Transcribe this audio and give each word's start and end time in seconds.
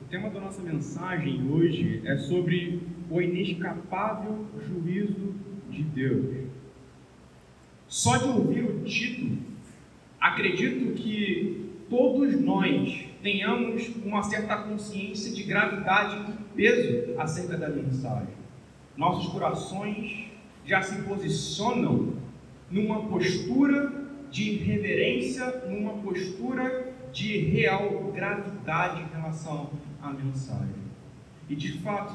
O 0.00 0.04
tema 0.06 0.28
da 0.28 0.40
nossa 0.40 0.60
mensagem 0.60 1.48
hoje 1.50 2.02
é 2.04 2.16
sobre 2.16 2.80
o 3.08 3.20
inescapável 3.20 4.46
juízo 4.66 5.34
de 5.70 5.82
Deus. 5.82 6.48
Só 7.86 8.16
de 8.16 8.24
ouvir 8.24 8.64
o 8.64 8.84
título, 8.84 9.38
acredito 10.20 10.94
que 10.94 11.70
todos 11.88 12.40
nós 12.40 13.06
tenhamos 13.22 13.88
uma 14.04 14.22
certa 14.22 14.56
consciência 14.58 15.32
de 15.32 15.44
gravidade 15.44 16.32
e 16.32 16.56
peso 16.56 17.18
acerca 17.18 17.56
da 17.56 17.68
mensagem. 17.68 18.34
Nossos 18.96 19.32
corações 19.32 20.28
já 20.66 20.82
se 20.82 21.02
posicionam 21.02 22.14
numa 22.70 23.06
postura 23.06 23.92
de 24.30 24.56
reverência, 24.56 25.62
numa 25.68 25.94
postura 26.02 26.92
de 27.12 27.38
real 27.38 28.12
gravidade 28.12 29.02
em 29.02 29.06
relação 29.14 29.70
à 30.04 30.12
mensagem. 30.12 30.84
E 31.48 31.56
de 31.56 31.78
fato, 31.78 32.14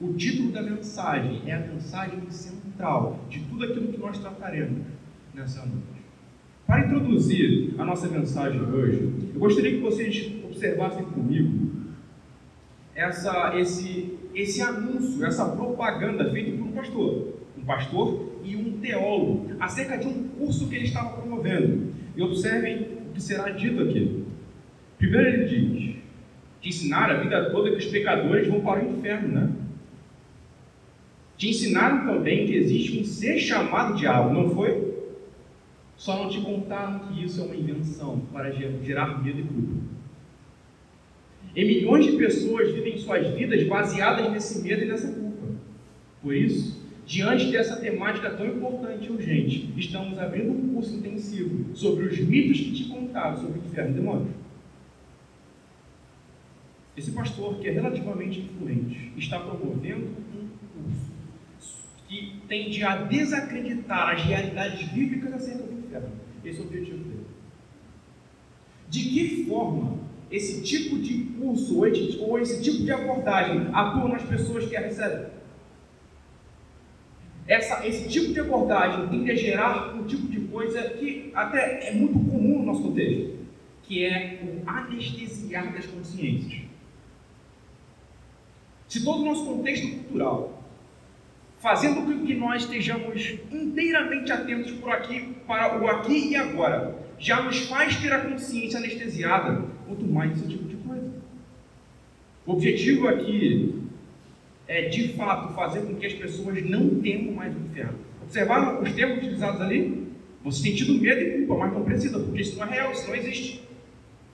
o 0.00 0.12
título 0.14 0.50
da 0.50 0.62
mensagem 0.62 1.42
é 1.46 1.54
a 1.54 1.60
mensagem 1.60 2.28
central 2.30 3.24
de 3.28 3.40
tudo 3.40 3.64
aquilo 3.64 3.92
que 3.92 3.98
nós 3.98 4.18
trataremos 4.18 4.84
nessa 5.34 5.64
noite. 5.64 5.98
Para 6.66 6.86
introduzir 6.86 7.74
a 7.78 7.84
nossa 7.84 8.08
mensagem 8.08 8.60
hoje, 8.60 9.30
eu 9.32 9.40
gostaria 9.40 9.72
que 9.72 9.80
vocês 9.80 10.32
observassem 10.44 11.04
comigo 11.04 11.68
essa, 12.94 13.58
esse, 13.58 14.18
esse 14.34 14.60
anúncio, 14.60 15.24
essa 15.24 15.46
propaganda 15.46 16.30
feita 16.30 16.56
por 16.56 16.66
um 16.66 16.72
pastor, 16.72 17.38
um 17.56 17.64
pastor 17.64 18.40
e 18.44 18.56
um 18.56 18.78
teólogo, 18.80 19.52
acerca 19.60 19.96
de 19.96 20.08
um 20.08 20.28
curso 20.28 20.68
que 20.68 20.74
ele 20.74 20.84
estava 20.84 21.10
promovendo. 21.10 21.92
E 22.16 22.22
observem 22.22 22.98
o 23.08 23.12
que 23.14 23.22
será 23.22 23.50
dito 23.50 23.82
aqui. 23.82 24.24
Primeiro 24.98 25.28
ele 25.28 25.44
diz 25.44 25.97
que 26.60 26.68
ensinaram 26.68 27.16
a 27.16 27.20
vida 27.20 27.50
toda 27.50 27.70
que 27.70 27.76
os 27.76 27.86
pecadores 27.86 28.48
vão 28.48 28.60
para 28.60 28.84
o 28.84 28.90
inferno, 28.90 29.28
né? 29.28 29.52
Te 31.36 31.50
ensinaram 31.50 32.04
também 32.04 32.46
que 32.46 32.54
existe 32.54 32.98
um 32.98 33.04
ser 33.04 33.38
chamado 33.38 33.96
diabo, 33.96 34.34
não 34.34 34.50
foi? 34.50 34.88
Só 35.96 36.16
não 36.16 36.28
te 36.28 36.40
contaram 36.40 37.00
que 37.00 37.24
isso 37.24 37.40
é 37.40 37.44
uma 37.44 37.56
invenção 37.56 38.20
para 38.32 38.50
gerar 38.50 39.22
medo 39.22 39.40
e 39.40 39.42
culpa. 39.42 39.74
E 41.54 41.64
milhões 41.64 42.06
de 42.06 42.12
pessoas 42.12 42.72
vivem 42.72 42.98
suas 42.98 43.26
vidas 43.34 43.62
baseadas 43.64 44.30
nesse 44.30 44.62
medo 44.62 44.82
e 44.82 44.86
nessa 44.86 45.12
culpa. 45.12 45.46
Por 46.22 46.34
isso, 46.34 46.80
diante 47.06 47.50
dessa 47.50 47.76
temática 47.76 48.30
tão 48.30 48.46
importante 48.46 49.06
e 49.06 49.10
urgente, 49.10 49.72
estamos 49.76 50.18
abrindo 50.18 50.52
um 50.52 50.74
curso 50.74 50.96
intensivo 50.96 51.74
sobre 51.74 52.04
os 52.04 52.18
mitos 52.18 52.60
que 52.60 52.72
te 52.72 52.84
contaram 52.84 53.36
sobre 53.36 53.60
o 53.60 53.62
inferno 53.64 53.90
e 53.90 53.94
demônios. 53.94 54.37
Esse 56.98 57.12
pastor, 57.12 57.60
que 57.60 57.68
é 57.68 57.70
relativamente 57.70 58.40
influente, 58.40 59.12
está 59.16 59.38
promovendo 59.38 60.06
um 60.06 60.48
curso 60.74 61.12
que 62.08 62.40
tende 62.48 62.82
a 62.82 62.96
desacreditar 62.96 64.16
as 64.16 64.22
realidades 64.24 64.88
bíblicas 64.88 65.32
acerca 65.32 65.62
do 65.62 65.78
inferno. 65.78 66.10
Esse 66.44 66.58
é 66.58 66.60
o 66.60 66.64
objetivo 66.66 67.04
dele. 67.04 67.26
De 68.88 69.00
que 69.04 69.44
forma 69.44 69.98
esse 70.28 70.60
tipo 70.62 70.98
de 70.98 71.18
curso 71.38 71.78
ou 72.20 72.36
esse 72.40 72.60
tipo 72.60 72.82
de 72.82 72.90
abordagem 72.90 73.68
atua 73.72 74.08
nas 74.08 74.22
pessoas 74.22 74.66
que 74.66 74.76
a 74.76 74.80
recebem? 74.80 75.28
Essa, 77.46 77.86
esse 77.86 78.08
tipo 78.08 78.32
de 78.32 78.40
abordagem 78.40 79.06
tende 79.06 79.30
a 79.30 79.36
gerar 79.36 79.94
um 79.94 80.04
tipo 80.04 80.26
de 80.26 80.40
coisa 80.48 80.82
que 80.90 81.30
até 81.32 81.90
é 81.90 81.94
muito 81.94 82.14
comum 82.14 82.58
no 82.58 82.64
nosso 82.64 82.82
contexto, 82.82 83.36
que 83.84 84.04
é 84.04 84.42
o 84.42 84.68
anestesiar 84.68 85.72
das 85.72 85.86
consciências. 85.86 86.67
Se 88.88 89.04
todo 89.04 89.20
o 89.20 89.24
nosso 89.24 89.44
contexto 89.44 89.86
cultural, 89.86 90.62
fazendo 91.58 92.02
com 92.02 92.24
que 92.24 92.34
nós 92.34 92.62
estejamos 92.62 93.34
inteiramente 93.52 94.32
atentos 94.32 94.72
por 94.72 94.90
aqui, 94.90 95.34
para 95.46 95.80
o 95.80 95.88
aqui 95.88 96.30
e 96.30 96.36
agora, 96.36 96.96
já 97.18 97.42
nos 97.42 97.58
faz 97.68 97.96
ter 97.96 98.12
a 98.12 98.20
consciência 98.20 98.78
anestesiada, 98.78 99.64
quanto 99.86 100.06
mais 100.06 100.32
esse 100.32 100.48
tipo 100.48 100.64
de 100.64 100.76
coisa. 100.76 101.12
O 102.46 102.52
objetivo 102.52 103.08
aqui 103.08 103.78
é, 104.68 104.88
de 104.88 105.14
fato, 105.14 105.54
fazer 105.54 105.80
com 105.80 105.94
que 105.96 106.06
as 106.06 106.12
pessoas 106.12 106.62
não 106.68 107.00
temam 107.00 107.34
mais 107.34 107.54
o 107.54 107.58
inferno. 107.58 107.98
Observaram 108.22 108.82
os 108.82 108.92
termos 108.92 109.18
utilizados 109.18 109.60
ali? 109.60 110.06
Você 110.44 110.62
tem 110.62 110.74
tido 110.74 110.94
medo 110.94 111.20
e 111.20 111.38
culpa, 111.38 111.64
mas 111.64 111.72
não 111.72 111.82
precisa, 111.82 112.18
porque 112.20 112.42
isso 112.42 112.58
não 112.58 112.66
é 112.66 112.70
real, 112.70 112.92
isso 112.92 113.08
não 113.08 113.14
existe. 113.14 113.62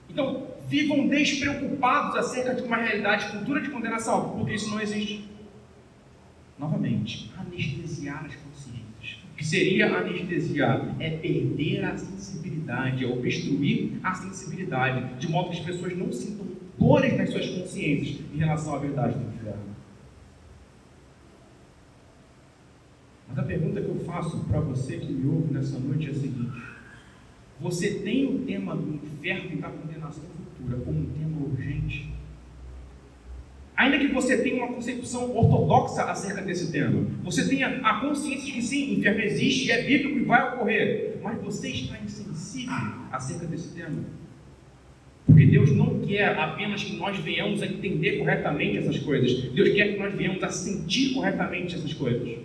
Então, 0.09 0.47
vivam 0.67 1.07
despreocupados 1.07 2.15
acerca 2.15 2.55
de 2.55 2.63
uma 2.63 2.77
realidade 2.77 3.25
futura 3.31 3.61
de 3.61 3.69
condenação, 3.69 4.31
porque 4.31 4.53
isso 4.53 4.69
não 4.69 4.81
existe. 4.81 5.29
Novamente, 6.57 7.31
anestesiar 7.37 8.25
as 8.25 8.35
consciências. 8.35 9.19
O 9.31 9.35
que 9.37 9.45
seria 9.45 9.93
anestesiar? 9.93 10.95
É 10.99 11.09
perder 11.09 11.83
a 11.83 11.97
sensibilidade, 11.97 13.03
é 13.03 13.07
obstruir 13.07 13.99
a 14.01 14.13
sensibilidade, 14.13 15.19
de 15.19 15.27
modo 15.27 15.49
que 15.49 15.59
as 15.59 15.65
pessoas 15.65 15.95
não 15.97 16.11
sintam 16.11 16.47
dores 16.79 17.17
nas 17.17 17.29
suas 17.29 17.47
consciências 17.47 18.21
em 18.33 18.37
relação 18.37 18.75
à 18.75 18.79
verdade 18.79 19.17
do 19.17 19.33
inferno. 19.33 19.75
Mas 23.27 23.39
a 23.39 23.43
pergunta 23.43 23.81
que 23.81 23.89
eu 23.89 23.99
faço 24.05 24.39
para 24.45 24.59
você 24.61 24.97
que 24.97 25.11
me 25.11 25.27
ouve 25.27 25.53
nessa 25.53 25.77
noite 25.79 26.07
é 26.07 26.11
a 26.11 26.13
seguinte: 26.13 26.61
você 27.59 27.95
tem 27.99 28.25
o 28.25 28.39
tema 28.45 28.75
do 28.75 28.94
inferno 29.25 29.49
e 29.53 29.55
da 29.55 29.69
condenação 29.69 30.23
futura 30.23 30.77
como 30.83 30.99
um 30.99 31.05
tema 31.05 31.47
urgente? 31.47 32.13
Ainda 33.75 33.97
que 33.97 34.07
você 34.07 34.37
tenha 34.37 34.63
uma 34.63 34.73
concepção 34.73 35.35
ortodoxa 35.35 36.03
acerca 36.03 36.41
desse 36.41 36.71
tema, 36.71 37.05
você 37.23 37.47
tenha 37.47 37.67
a 37.83 37.99
consciência 37.99 38.45
de 38.45 38.51
que 38.53 38.61
sim, 38.61 38.93
inferno 38.93 39.21
existe, 39.21 39.69
é 39.71 39.83
bíblico 39.83 40.19
e 40.19 40.23
vai 40.23 40.53
ocorrer, 40.53 41.17
mas 41.21 41.41
você 41.41 41.69
está 41.69 41.99
insensível 41.99 42.73
acerca 43.11 43.45
desse 43.47 43.75
tema. 43.75 44.03
Porque 45.25 45.45
Deus 45.47 45.75
não 45.75 45.99
quer 46.01 46.37
apenas 46.37 46.83
que 46.83 46.95
nós 46.95 47.17
venhamos 47.17 47.61
a 47.61 47.65
entender 47.65 48.19
corretamente 48.19 48.77
essas 48.77 48.99
coisas, 48.99 49.51
Deus 49.51 49.69
quer 49.69 49.93
que 49.93 49.99
nós 49.99 50.13
venhamos 50.13 50.41
a 50.43 50.49
sentir 50.49 51.13
corretamente 51.13 51.75
essas 51.75 51.93
coisas. 51.93 52.37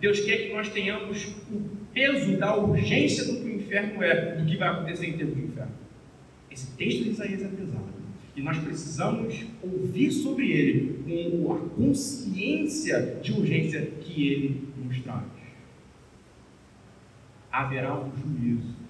Deus 0.00 0.20
quer 0.20 0.36
que 0.36 0.52
nós 0.52 0.68
tenhamos 0.68 1.26
o 1.50 1.62
peso 1.92 2.36
da 2.38 2.56
urgência 2.56 3.24
do 3.24 3.40
que 3.40 3.48
o 3.48 3.56
inferno 3.56 4.02
é, 4.02 4.36
do 4.36 4.46
que 4.46 4.56
vai 4.56 4.68
acontecer 4.68 5.08
em 5.08 5.12
termos 5.14 5.34
de 5.34 5.42
inferno. 5.42 5.79
Esse 6.50 6.66
texto 6.72 7.04
de 7.04 7.10
Isaías 7.10 7.42
é 7.42 7.48
pesado. 7.48 7.90
E 8.34 8.42
nós 8.42 8.58
precisamos 8.58 9.44
ouvir 9.62 10.10
sobre 10.10 10.50
ele 10.50 11.40
com 11.42 11.52
a 11.52 11.58
consciência 11.58 13.20
de 13.22 13.32
urgência 13.32 13.84
que 14.00 14.26
ele 14.26 14.68
nos 14.82 14.98
traz. 15.00 15.24
Haverá 17.52 17.98
um 17.98 18.10
juízo. 18.16 18.80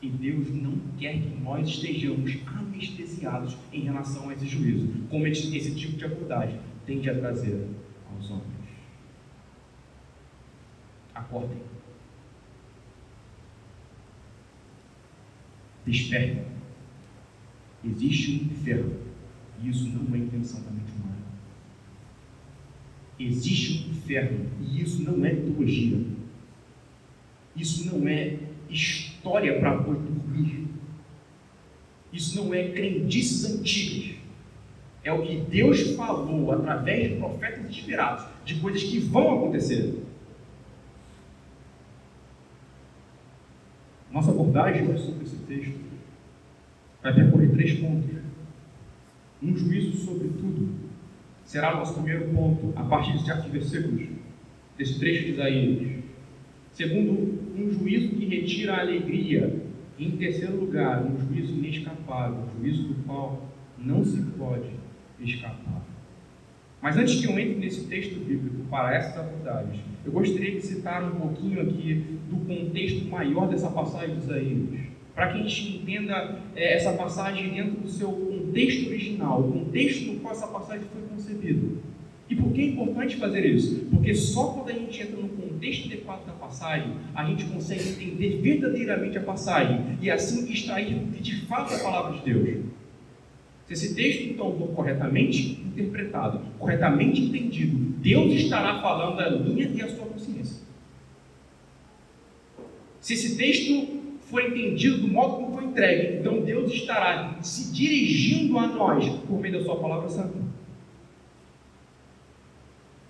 E 0.00 0.08
Deus 0.08 0.50
não 0.50 0.78
quer 0.98 1.20
que 1.20 1.40
nós 1.40 1.68
estejamos 1.68 2.36
anestesiados 2.46 3.56
em 3.72 3.80
relação 3.80 4.28
a 4.28 4.34
esse 4.34 4.46
juízo, 4.46 4.88
como 5.10 5.26
esse, 5.26 5.74
tipo 5.74 5.96
de 5.96 6.04
abordagem 6.04 6.60
tende 6.84 7.10
a 7.10 7.18
trazer 7.18 7.66
aos 8.12 8.30
homens. 8.30 8.46
Acordem. 11.14 11.58
Despertem. 15.84 16.55
Existe 17.86 18.32
um 18.32 18.52
inferno. 18.52 18.94
E 19.62 19.70
isso 19.70 19.88
não 19.88 20.14
é 20.14 20.18
intenção 20.18 20.60
da 20.62 20.70
mente 20.70 20.90
humana. 20.92 21.16
Existe 23.18 23.86
um 23.86 23.90
inferno. 23.90 24.46
E 24.60 24.82
isso 24.82 25.02
não 25.02 25.24
é 25.24 25.32
mitologia. 25.32 25.98
Isso 27.54 27.86
não 27.86 28.06
é 28.06 28.38
história 28.68 29.58
para 29.58 29.76
dormir. 29.76 30.66
Isso 32.12 32.36
não 32.42 32.52
é 32.52 32.68
crendices 32.70 33.44
antigas. 33.44 34.16
É 35.04 35.12
o 35.12 35.22
que 35.22 35.36
Deus 35.36 35.92
falou 35.92 36.50
através 36.50 37.10
de 37.10 37.16
profetas 37.16 37.64
inspirados, 37.64 38.26
de 38.44 38.56
coisas 38.56 38.82
que 38.82 38.98
vão 38.98 39.36
acontecer. 39.36 40.02
Nossa 44.10 44.30
abordagem 44.30 44.86
sobre 44.98 45.24
esse 45.24 45.36
texto 45.36 45.78
vai 47.02 47.14
percorrer 47.14 47.35
três 47.56 47.78
pontos. 47.78 48.10
Um 49.42 49.56
juízo 49.56 49.96
sobre 49.98 50.28
tudo 50.28 50.74
será 51.44 51.74
o 51.74 51.78
nosso 51.78 51.94
primeiro 51.94 52.28
ponto, 52.34 52.72
a 52.76 52.84
partir 52.84 53.12
de 53.12 53.24
certos 53.24 53.50
versículos 53.50 54.08
desse 54.76 54.98
trecho 54.98 55.24
de 55.24 55.32
Isaías. 55.32 56.04
Segundo, 56.72 57.38
um 57.56 57.70
juízo 57.70 58.10
que 58.10 58.26
retira 58.26 58.74
a 58.74 58.80
alegria. 58.80 59.64
E, 59.98 60.06
em 60.06 60.10
terceiro 60.10 60.56
lugar, 60.56 61.02
um 61.02 61.18
juízo 61.18 61.54
inescapável, 61.54 62.42
um 62.42 62.60
juízo 62.60 62.82
do 62.88 63.02
qual 63.04 63.50
não 63.78 64.04
se 64.04 64.20
pode 64.22 64.68
escapar. 65.18 65.82
Mas 66.82 66.98
antes 66.98 67.20
que 67.20 67.26
eu 67.26 67.38
entre 67.38 67.54
nesse 67.54 67.86
texto 67.86 68.18
bíblico 68.18 68.64
para 68.68 68.94
essas 68.94 69.16
abordagens, 69.16 69.80
eu 70.04 70.12
gostaria 70.12 70.52
de 70.52 70.60
citar 70.60 71.02
um 71.02 71.18
pouquinho 71.18 71.62
aqui 71.62 72.18
do 72.28 72.36
contexto 72.44 73.06
maior 73.06 73.48
dessa 73.48 73.70
passagem 73.70 74.16
de 74.16 74.24
Isaías. 74.24 74.95
Para 75.16 75.32
que 75.32 75.38
a 75.38 75.42
gente 75.42 75.78
entenda 75.78 76.38
é, 76.54 76.74
essa 76.74 76.92
passagem 76.92 77.54
dentro 77.54 77.80
do 77.80 77.88
seu 77.88 78.12
contexto 78.12 78.90
original, 78.90 79.40
o 79.40 79.50
contexto 79.50 80.12
no 80.12 80.20
qual 80.20 80.34
essa 80.34 80.46
passagem 80.46 80.86
foi 80.92 81.02
concebida. 81.08 81.78
E 82.28 82.36
por 82.36 82.52
que 82.52 82.60
é 82.60 82.64
importante 82.66 83.16
fazer 83.16 83.46
isso? 83.46 83.86
Porque 83.90 84.14
só 84.14 84.48
quando 84.48 84.68
a 84.68 84.74
gente 84.74 85.00
entra 85.00 85.16
no 85.16 85.28
contexto 85.30 85.86
adequado 85.86 86.26
da 86.26 86.32
passagem, 86.32 86.92
a 87.14 87.24
gente 87.24 87.46
consegue 87.46 87.88
entender 87.88 88.42
verdadeiramente 88.42 89.16
a 89.16 89.22
passagem 89.22 89.96
e 90.02 90.10
assim 90.10 90.52
extrair 90.52 90.98
de 90.98 91.46
fato 91.46 91.72
a 91.74 91.78
palavra 91.78 92.18
de 92.18 92.24
Deus. 92.32 92.66
Se 93.66 93.72
esse 93.72 93.94
texto 93.94 94.22
então 94.24 94.54
for 94.58 94.68
corretamente 94.68 95.62
interpretado, 95.62 96.40
corretamente 96.58 97.22
entendido, 97.22 97.76
Deus 98.02 98.34
estará 98.34 98.82
falando 98.82 99.18
a 99.18 99.30
minha 99.30 99.66
e 99.66 99.80
a 99.80 99.88
sua 99.88 100.04
consciência. 100.04 100.62
Se 103.00 103.14
esse 103.14 103.36
texto 103.36 104.05
for 104.26 104.42
entendido 104.42 104.98
do 104.98 105.08
modo 105.08 105.36
como 105.36 105.54
foi 105.54 105.64
entregue, 105.64 106.18
então 106.18 106.40
Deus 106.40 106.72
estará 106.72 107.38
se 107.40 107.72
dirigindo 107.72 108.58
a 108.58 108.66
nós 108.66 109.08
por 109.20 109.40
meio 109.40 109.58
da 109.58 109.64
sua 109.64 109.76
palavra 109.76 110.08
santa. 110.08 110.36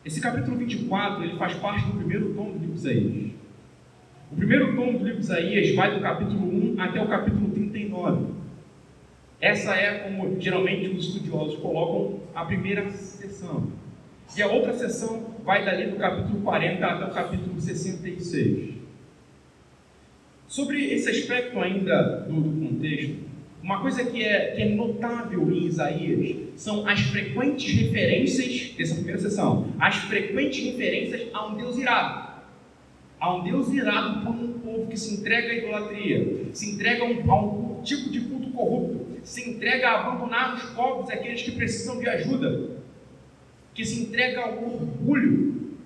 Esse 0.05 0.21
capítulo 0.21 0.57
24 0.57 1.25
ele 1.25 1.37
faz 1.37 1.55
parte 1.55 1.87
do 1.87 1.95
primeiro 1.95 2.35
tom 2.35 2.53
do 2.53 2.59
livro 2.59 2.75
de 2.75 2.81
Isaías. 2.81 3.33
O 4.31 4.37
primeiro 4.37 4.77
tom 4.77 4.93
do 4.93 5.05
livro 5.05 5.15
de 5.15 5.25
Isaías 5.25 5.75
vai 5.75 5.95
do 5.95 6.01
capítulo 6.01 6.75
1 6.75 6.81
até 6.81 7.03
o 7.03 7.09
capítulo 7.09 7.51
39. 7.51 8.35
Essa 9.41 9.75
é 9.75 9.99
como 10.01 10.41
geralmente 10.41 10.89
os 10.89 11.09
estudiosos 11.09 11.59
colocam 11.59 12.21
a 12.35 12.45
primeira 12.45 12.91
sessão. 12.91 13.69
E 14.37 14.43
a 14.43 14.49
outra 14.49 14.75
sessão 14.75 15.35
vai 15.45 15.65
dali 15.65 15.91
do 15.91 15.97
capítulo 15.97 16.41
40 16.43 16.87
até 16.87 17.05
o 17.05 17.11
capítulo 17.11 17.61
66. 17.61 18.76
Sobre 20.57 20.91
esse 20.91 21.11
aspecto 21.11 21.61
ainda 21.61 22.21
do, 22.27 22.41
do 22.41 22.67
contexto, 22.67 23.15
uma 23.63 23.83
coisa 23.83 24.03
que 24.07 24.25
é, 24.25 24.53
que 24.53 24.63
é 24.63 24.69
notável 24.71 25.53
em 25.53 25.67
Isaías 25.67 26.49
são 26.57 26.89
as 26.89 26.99
frequentes 26.99 27.75
referências, 27.75 28.71
dessa 28.71 28.95
primeira 28.95 29.19
sessão, 29.19 29.71
as 29.79 29.97
frequentes 29.97 30.65
referências 30.65 31.29
a 31.35 31.47
um 31.47 31.59
Deus 31.59 31.77
irado. 31.77 32.41
A 33.21 33.35
um 33.35 33.45
Deus 33.45 33.71
irado 33.71 34.25
por 34.25 34.35
um 34.35 34.53
povo 34.61 34.87
que 34.87 34.97
se 34.97 35.21
entrega 35.21 35.53
à 35.53 35.57
idolatria, 35.57 36.47
se 36.55 36.71
entrega 36.71 37.05
a 37.05 37.07
um, 37.07 37.31
a 37.31 37.45
um 37.45 37.83
tipo 37.83 38.09
de 38.09 38.21
culto 38.23 38.51
corrupto, 38.53 39.21
se 39.23 39.51
entrega 39.51 39.91
a 39.91 40.07
abandonar 40.07 40.55
os 40.55 40.63
povos, 40.71 41.11
aqueles 41.11 41.43
que 41.43 41.51
precisam 41.51 42.01
de 42.01 42.09
ajuda, 42.09 42.71
que 43.75 43.85
se 43.85 44.05
entrega 44.05 44.41
ao 44.41 44.55
orgulho. 44.65 45.77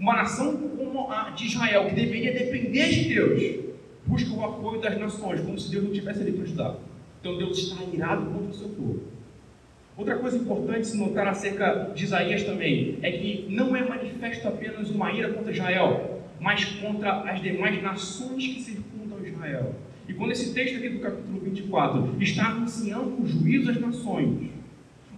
Uma 0.00 0.16
nação 0.16 0.56
como 0.56 1.12
a 1.12 1.28
de 1.28 1.44
Israel, 1.44 1.90
que 1.90 1.94
deveria 1.94 2.32
depender 2.32 2.88
de 2.88 3.14
Deus, 3.14 3.67
busca 4.08 4.34
o 4.34 4.44
apoio 4.44 4.80
das 4.80 4.98
nações, 4.98 5.40
como 5.42 5.58
se 5.58 5.70
Deus 5.70 5.84
não 5.84 5.92
estivesse 5.92 6.22
ali 6.22 6.32
para 6.32 6.42
ajudar. 6.44 6.76
Então 7.20 7.36
Deus 7.36 7.58
está 7.58 7.84
irado 7.84 8.26
contra 8.26 8.50
o 8.50 8.54
seu 8.54 8.68
povo. 8.70 9.02
Outra 9.96 10.16
coisa 10.16 10.38
importante 10.38 10.86
se 10.86 10.96
notar 10.96 11.28
acerca 11.28 11.92
de 11.94 12.04
Isaías 12.04 12.44
também 12.44 12.98
é 13.02 13.12
que 13.12 13.46
não 13.50 13.76
é 13.76 13.86
manifesto 13.86 14.48
apenas 14.48 14.88
uma 14.90 15.12
ira 15.12 15.32
contra 15.32 15.52
Israel, 15.52 16.22
mas 16.40 16.64
contra 16.64 17.22
as 17.30 17.42
demais 17.42 17.82
nações 17.82 18.46
que 18.46 18.62
circundam 18.62 19.26
Israel. 19.26 19.74
E 20.08 20.14
quando 20.14 20.32
esse 20.32 20.54
texto 20.54 20.76
aqui 20.76 20.88
do 20.88 21.00
capítulo 21.00 21.40
24 21.40 22.16
está 22.22 22.46
anunciando 22.46 23.22
o 23.22 23.26
juízo 23.26 23.70
às 23.70 23.80
nações, 23.80 24.50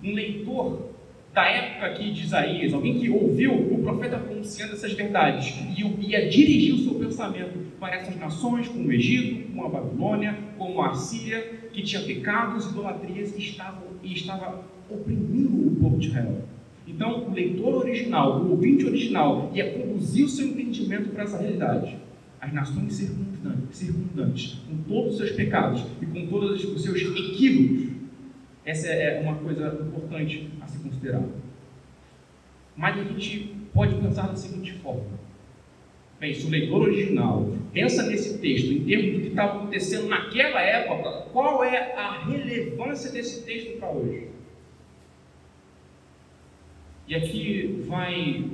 um 0.02 0.14
leitor 0.14 0.90
da 1.32 1.46
época 1.46 1.86
aqui 1.86 2.10
de 2.10 2.25
Isaías, 2.25 2.72
alguém 2.72 2.98
que 2.98 3.08
ouviu 3.08 3.54
o 3.54 3.82
profeta 3.82 4.19
pronunciando 4.19 4.72
essas 4.72 4.94
verdades 4.94 5.54
e 5.76 6.08
ia 6.10 6.28
dirigir 6.28 6.75
o 6.75 6.78
seu 6.78 6.94
pensamento 6.94 7.69
para 7.81 7.97
essas 7.97 8.17
nações, 8.17 8.69
como 8.69 8.87
o 8.87 8.93
Egito, 8.93 9.50
como 9.50 9.65
a 9.65 9.69
Babilônia, 9.71 10.38
como 10.59 10.82
a 10.82 10.94
Síria, 10.94 11.41
que 11.73 11.82
tinha 11.82 12.03
pecados, 12.03 12.71
idolatrias 12.71 13.35
e 13.35 13.38
estava, 13.38 13.82
e 14.03 14.12
estava 14.12 14.62
oprimindo 14.88 15.67
o 15.67 15.77
povo 15.77 15.99
de 15.99 16.09
Israel. 16.09 16.44
Então, 16.87 17.29
o 17.29 17.32
leitor 17.32 17.77
original, 17.77 18.43
o 18.43 18.50
ouvinte 18.50 18.85
original, 18.85 19.50
ia 19.55 19.73
conduzir 19.73 20.27
o 20.27 20.29
seu 20.29 20.49
entendimento 20.49 21.09
para 21.11 21.23
essa 21.23 21.38
realidade. 21.38 21.97
As 22.41 22.53
nações 22.53 22.93
circundantes, 22.94 23.77
circundantes 23.77 24.61
com 24.69 24.77
todos 24.88 25.12
os 25.12 25.19
seus 25.19 25.31
pecados 25.32 25.85
e 26.03 26.06
com 26.06 26.27
todos 26.27 26.65
os 26.65 26.82
seus 26.82 27.00
equívocos, 27.00 27.91
essa 28.65 28.88
é 28.88 29.21
uma 29.23 29.37
coisa 29.37 29.79
importante 29.87 30.50
a 30.61 30.67
se 30.67 30.79
considerar. 30.79 31.23
Mas 32.77 32.99
a 32.99 33.05
gente 33.05 33.55
pode 33.73 33.94
pensar 33.97 34.29
da 34.29 34.37
seguinte 34.37 34.73
forma: 34.75 35.19
bem, 36.20 36.34
se 36.34 36.46
o 36.46 36.50
leitor 36.50 36.82
original 36.82 37.50
pensa 37.72 38.02
nesse 38.02 38.38
texto 38.38 38.70
em 38.70 38.84
termos 38.84 39.14
do 39.14 39.20
que 39.22 39.28
estava 39.28 39.58
acontecendo 39.58 40.06
naquela 40.06 40.61
época, 40.61 41.28
qual 41.32 41.64
é 41.64 41.94
a 41.96 42.25
relevância 42.26 43.11
desse 43.11 43.43
texto 43.43 43.78
para 43.78 43.90
hoje? 43.90 44.28
E 47.08 47.14
aqui 47.14 47.82
vai 47.88 48.50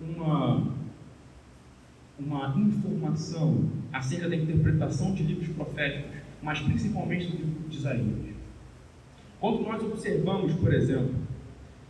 uma, 0.00 0.66
uma 2.18 2.56
informação 2.56 3.68
acerca 3.92 4.28
da 4.28 4.36
interpretação 4.36 5.12
de 5.12 5.24
livros 5.24 5.48
proféticos, 5.48 6.10
mas 6.40 6.60
principalmente 6.60 7.26
do 7.26 7.36
livro 7.36 7.68
de 7.68 7.76
Isaías. 7.76 8.32
Quando 9.40 9.60
nós 9.62 9.82
observamos, 9.82 10.52
por 10.54 10.72
exemplo, 10.72 11.14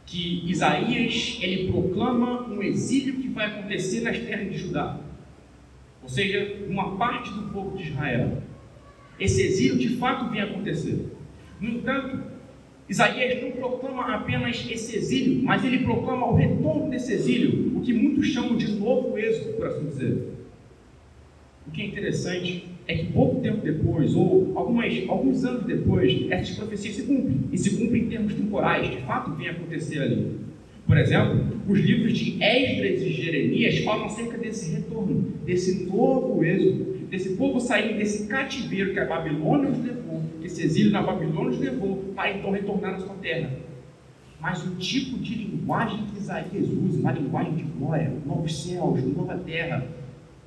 que 0.06 0.50
Isaías 0.50 1.38
ele 1.40 1.70
proclama 1.70 2.48
um 2.48 2.62
exílio 2.62 3.16
que 3.16 3.28
vai 3.28 3.46
acontecer 3.46 4.00
nas 4.00 4.18
terras 4.18 4.50
de 4.50 4.58
Judá, 4.58 4.98
ou 6.02 6.08
seja, 6.08 6.58
uma 6.68 6.96
parte 6.96 7.32
do 7.32 7.42
povo 7.52 7.76
de 7.76 7.84
Israel. 7.84 8.42
Esse 9.18 9.42
exílio 9.42 9.78
de 9.78 9.96
fato 9.96 10.30
vem 10.30 10.40
acontecer. 10.40 11.06
No 11.60 11.70
entanto, 11.70 12.18
Isaías 12.88 13.42
não 13.42 13.52
proclama 13.52 14.14
apenas 14.14 14.66
esse 14.68 14.96
exílio, 14.96 15.42
mas 15.44 15.64
ele 15.64 15.78
proclama 15.78 16.26
o 16.26 16.34
retorno 16.34 16.90
desse 16.90 17.12
exílio, 17.12 17.78
o 17.78 17.80
que 17.80 17.92
muitos 17.92 18.26
chamam 18.26 18.56
de 18.56 18.72
novo 18.72 19.16
êxodo, 19.16 19.54
por 19.54 19.66
assim 19.66 19.86
dizer. 19.86 20.28
O 21.66 21.70
que 21.70 21.82
é 21.82 21.86
interessante 21.86 22.68
é 22.86 22.96
que 22.96 23.12
pouco 23.12 23.40
tempo 23.40 23.62
depois, 23.62 24.14
ou 24.14 24.52
algumas, 24.56 24.92
alguns 25.08 25.44
anos 25.44 25.64
depois, 25.64 26.26
essas 26.30 26.56
profecias 26.56 26.96
se 26.96 27.02
cumprem, 27.04 27.44
e 27.52 27.56
se 27.56 27.78
cumprem 27.78 28.02
em 28.02 28.08
termos 28.08 28.34
temporais, 28.34 28.90
de 28.90 28.98
fato 29.02 29.32
vem 29.36 29.48
acontecer 29.48 30.00
ali. 30.02 30.40
Por 30.86 30.98
exemplo, 30.98 31.60
os 31.68 31.78
livros 31.78 32.16
de 32.18 32.42
Esdras 32.42 33.02
e 33.02 33.12
Jeremias 33.12 33.78
falam 33.78 34.06
acerca 34.06 34.36
desse 34.36 34.74
retorno, 34.74 35.32
desse 35.44 35.84
novo 35.86 36.44
êxodo, 36.44 37.06
desse 37.08 37.36
povo 37.36 37.60
sair 37.60 37.96
desse 37.96 38.26
cativeiro 38.26 38.92
que 38.92 38.98
a 38.98 39.06
Babilônia 39.06 39.70
os 39.70 39.78
levou, 39.84 40.22
que 40.40 40.46
esse 40.46 40.62
exílio 40.62 40.92
na 40.92 41.02
Babilônia 41.02 41.50
os 41.50 41.58
levou, 41.58 41.96
para 42.14 42.32
então 42.32 42.50
retornar 42.50 42.94
à 42.94 42.98
sua 42.98 43.14
terra. 43.16 43.50
Mas 44.40 44.66
o 44.66 44.74
tipo 44.74 45.18
de 45.18 45.36
linguagem 45.36 46.04
que 46.06 46.18
Isaías 46.18 46.68
usa, 46.68 46.98
uma 46.98 47.12
linguagem 47.12 47.54
de 47.54 47.62
glória, 47.62 48.12
novos 48.26 48.64
céus, 48.64 49.04
nova 49.16 49.38
terra, 49.38 49.86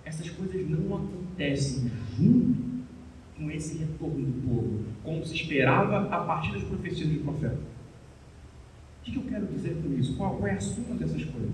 essas 0.03 0.29
coisas 0.29 0.69
não 0.69 0.98
acontecem 0.98 1.89
junto 2.17 2.65
com 3.38 3.51
esse 3.51 3.77
retorno 3.77 4.25
do 4.25 4.48
povo, 4.48 4.86
como 5.03 5.25
se 5.25 5.36
esperava 5.36 6.10
a 6.13 6.19
partir 6.19 6.53
das 6.53 6.63
profecias 6.63 7.07
do 7.07 7.19
profeta. 7.19 7.75
O 9.07 9.12
que 9.12 9.17
eu 9.17 9.24
quero 9.29 9.45
dizer 9.45 9.77
com 9.83 9.93
isso? 9.93 10.15
Qual, 10.17 10.35
qual 10.35 10.47
é 10.47 10.53
a 10.53 10.59
suma 10.59 10.95
dessas 10.95 11.24
coisas? 11.24 11.51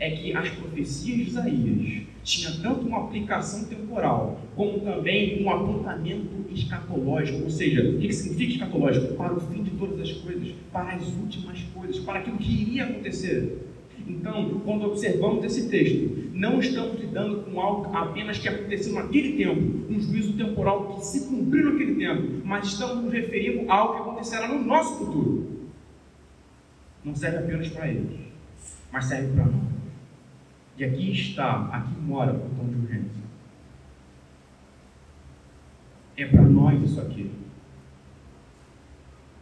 É 0.00 0.10
que 0.10 0.34
as 0.34 0.48
profecias 0.48 1.16
de 1.16 1.22
Isaías 1.24 2.02
tinham 2.24 2.62
tanto 2.62 2.86
uma 2.86 3.04
aplicação 3.04 3.64
temporal, 3.64 4.40
como 4.56 4.80
também 4.80 5.44
um 5.44 5.50
apontamento 5.50 6.46
escatológico, 6.50 7.44
ou 7.44 7.50
seja, 7.50 7.90
o 7.90 7.98
que 7.98 8.10
significa 8.10 8.52
escatológico? 8.52 9.14
Para 9.16 9.34
o 9.34 9.40
fim 9.40 9.64
de 9.64 9.70
todas 9.72 10.00
as 10.00 10.12
coisas, 10.12 10.54
para 10.72 10.94
as 10.94 11.06
últimas 11.08 11.62
coisas, 11.74 11.98
para 11.98 12.20
aquilo 12.20 12.38
que 12.38 12.62
iria 12.62 12.84
acontecer. 12.84 13.58
Então, 14.06 14.62
quando 14.64 14.86
observamos 14.86 15.44
esse 15.44 15.68
texto, 15.68 16.30
não 16.32 16.58
estamos 16.58 16.98
lidando 16.98 17.40
com 17.40 17.60
algo 17.60 17.94
apenas 17.94 18.38
que 18.38 18.48
aconteceu 18.48 18.94
naquele 18.94 19.36
tempo, 19.36 19.92
um 19.92 20.00
juízo 20.00 20.32
temporal 20.32 20.94
que 20.94 21.04
se 21.04 21.26
cumpriu 21.26 21.72
naquele 21.72 21.96
tempo, 21.96 22.46
mas 22.46 22.68
estamos 22.68 23.04
nos 23.04 23.12
referindo 23.12 23.70
a 23.70 23.74
algo 23.74 23.94
que 23.94 24.00
acontecerá 24.00 24.48
no 24.48 24.64
nosso 24.64 25.04
futuro. 25.04 25.57
Não 27.08 27.14
serve 27.14 27.38
apenas 27.38 27.68
para 27.70 27.88
eles, 27.88 28.20
mas 28.92 29.06
serve 29.06 29.32
para 29.32 29.46
nós. 29.46 29.72
E 30.76 30.84
aqui 30.84 31.10
está, 31.10 31.64
aqui 31.68 31.98
mora 32.02 32.34
o 32.34 32.50
tom 32.50 32.68
de 32.68 32.74
urgência. 32.74 33.22
É 36.18 36.26
para 36.26 36.42
nós 36.42 36.82
isso 36.82 37.00
aqui. 37.00 37.32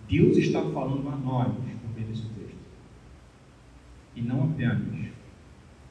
Deus 0.08 0.36
está 0.36 0.62
falando 0.62 1.08
a 1.08 1.16
nós 1.16 1.52
por 1.52 1.92
meio 1.96 2.06
desse 2.06 2.26
e 4.14 4.22
não 4.22 4.44
apenas 4.44 5.08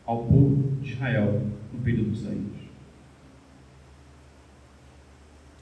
ao 0.05 0.23
povo 0.23 0.77
de 0.81 0.93
Israel 0.93 1.45
no 1.73 1.79
período 1.79 2.11
dos. 2.11 2.23
Eu 2.23 2.39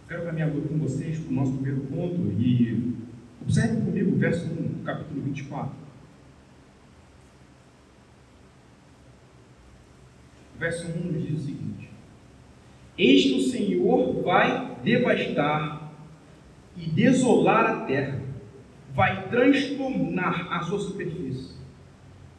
quero 0.08 0.26
caminhar 0.26 0.50
agora 0.50 0.68
com 0.68 0.78
vocês 0.78 1.18
para 1.18 1.32
o 1.32 1.34
nosso 1.34 1.54
primeiro 1.54 1.82
ponto 1.88 2.22
e 2.40 2.94
observe 3.42 3.82
comigo 3.82 4.12
o 4.12 4.20
verso 4.20 4.46
1, 4.46 4.84
capítulo 4.84 5.24
24. 5.24 5.83
Verso 10.58 10.88
1 10.88 11.22
diz 11.22 11.40
o 11.40 11.46
seguinte: 11.46 11.90
Eis 12.98 13.24
que 13.24 13.34
o 13.34 13.42
Senhor 13.42 14.22
vai 14.22 14.78
devastar 14.84 15.92
e 16.76 16.90
desolar 16.90 17.66
a 17.66 17.86
terra, 17.86 18.22
vai 18.94 19.28
transtornar 19.30 20.52
a 20.52 20.62
sua 20.62 20.80
superfície. 20.80 21.54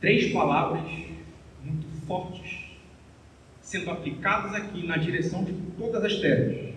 Três 0.00 0.32
palavras 0.32 0.90
muito 1.62 1.86
fortes 2.06 2.64
sendo 3.60 3.90
aplicadas 3.90 4.54
aqui 4.54 4.86
na 4.86 4.96
direção 4.96 5.42
de 5.42 5.52
todas 5.78 6.04
as 6.04 6.16
terras: 6.20 6.74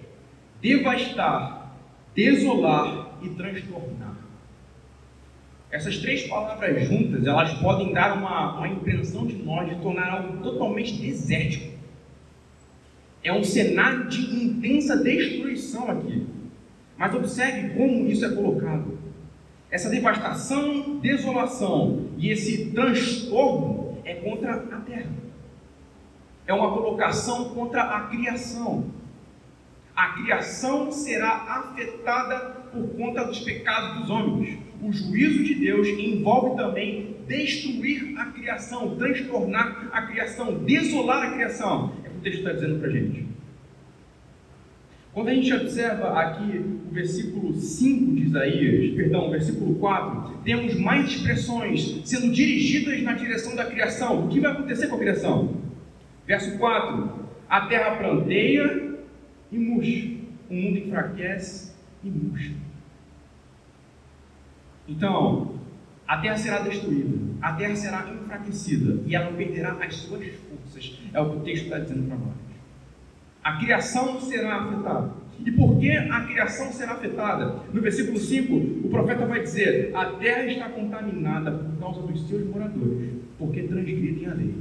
devastar, 0.61 1.75
desolar 2.15 3.19
e 3.21 3.29
transtornar. 3.29 4.26
Essas 5.69 5.97
três 5.97 6.27
palavras 6.27 6.87
juntas, 6.87 7.25
elas 7.25 7.53
podem 7.55 7.91
dar 7.91 8.17
uma, 8.17 8.57
uma 8.57 8.67
impressão 8.67 9.25
de 9.25 9.35
nós 9.35 9.67
de 9.69 9.75
tornar 9.81 10.09
algo 10.09 10.37
totalmente 10.37 10.93
desértico. 10.93 11.77
É 13.21 13.33
um 13.33 13.43
cenário 13.43 14.07
de 14.07 14.45
intensa 14.45 14.95
destruição 14.95 15.91
aqui. 15.91 16.25
Mas 16.97 17.13
observe 17.13 17.75
como 17.75 18.07
isso 18.07 18.25
é 18.25 18.29
colocado. 18.33 18.97
Essa 19.69 19.89
devastação, 19.89 20.97
desolação 20.99 22.07
e 22.17 22.29
esse 22.29 22.71
transtorno 22.71 23.97
é 24.05 24.15
contra 24.15 24.53
a 24.53 24.79
terra. 24.79 25.11
É 26.47 26.53
uma 26.53 26.71
colocação 26.71 27.49
contra 27.49 27.83
a 27.83 28.07
criação. 28.07 28.85
A 29.93 30.13
criação 30.13 30.91
será 30.91 31.29
afetada 31.29 32.39
por 32.71 32.87
conta 32.95 33.25
dos 33.25 33.39
pecados 33.39 33.99
dos 33.99 34.09
homens. 34.09 34.66
O 34.81 34.91
juízo 34.91 35.43
de 35.43 35.55
Deus 35.55 35.87
envolve 35.87 36.55
também 36.55 37.17
destruir 37.27 38.17
a 38.17 38.25
criação, 38.27 38.95
transtornar 38.95 39.89
a 39.91 40.03
criação, 40.03 40.63
desolar 40.63 41.27
a 41.27 41.33
criação. 41.33 41.93
É 42.03 42.07
o 42.07 42.11
que 42.11 42.17
o 42.17 42.21
texto 42.21 42.37
está 42.39 42.53
dizendo 42.53 42.79
para 42.79 42.89
a 42.89 42.91
gente. 42.91 43.27
Quando 45.13 45.29
a 45.29 45.33
gente 45.33 45.51
observa 45.51 46.19
aqui 46.19 46.59
o 46.59 46.93
versículo 46.93 47.55
5 47.55 48.13
de 48.13 48.21
Isaías, 48.27 48.95
perdão, 48.95 49.27
o 49.27 49.31
versículo 49.31 49.73
4, 49.75 50.37
temos 50.43 50.79
mais 50.79 51.09
expressões 51.09 52.01
sendo 52.05 52.31
dirigidas 52.31 53.01
na 53.01 53.13
direção 53.13 53.55
da 53.55 53.65
criação. 53.65 54.25
O 54.25 54.27
que 54.29 54.39
vai 54.39 54.51
acontecer 54.51 54.87
com 54.87 54.95
a 54.95 54.99
criação? 54.99 55.57
Verso 56.27 56.55
4: 56.59 57.09
A 57.49 57.61
terra 57.61 57.95
planteia 57.95 58.95
e 59.51 59.57
murcha, 59.57 60.07
o 60.51 60.53
mundo 60.53 60.77
enfraquece 60.77 61.73
e 62.03 62.09
murcha. 62.11 62.66
Então, 64.87 65.55
a 66.07 66.17
terra 66.17 66.37
será 66.37 66.59
destruída, 66.59 67.17
a 67.41 67.53
terra 67.53 67.75
será 67.75 68.09
enfraquecida 68.09 69.01
e 69.05 69.15
ela 69.15 69.31
perderá 69.33 69.73
as 69.73 69.95
suas 69.95 70.25
forças. 70.25 70.99
É 71.13 71.19
o 71.19 71.29
que 71.31 71.37
o 71.37 71.39
texto 71.41 71.63
está 71.65 71.79
dizendo 71.79 72.07
para 72.07 72.17
nós. 72.17 72.33
A 73.43 73.57
criação 73.57 74.19
será 74.21 74.61
afetada. 74.61 75.11
E 75.45 75.51
por 75.51 75.77
que 75.79 75.91
a 75.91 76.21
criação 76.21 76.71
será 76.71 76.93
afetada? 76.93 77.61
No 77.71 77.81
versículo 77.81 78.17
5, 78.17 78.53
o 78.85 78.89
profeta 78.89 79.25
vai 79.25 79.41
dizer: 79.41 79.91
A 79.95 80.05
terra 80.05 80.45
está 80.45 80.69
contaminada 80.69 81.51
por 81.51 81.79
causa 81.79 82.01
dos 82.01 82.27
seus 82.27 82.45
moradores, 82.47 83.11
porque 83.37 83.63
transgridem 83.63 84.27
a 84.27 84.33
lei. 84.33 84.55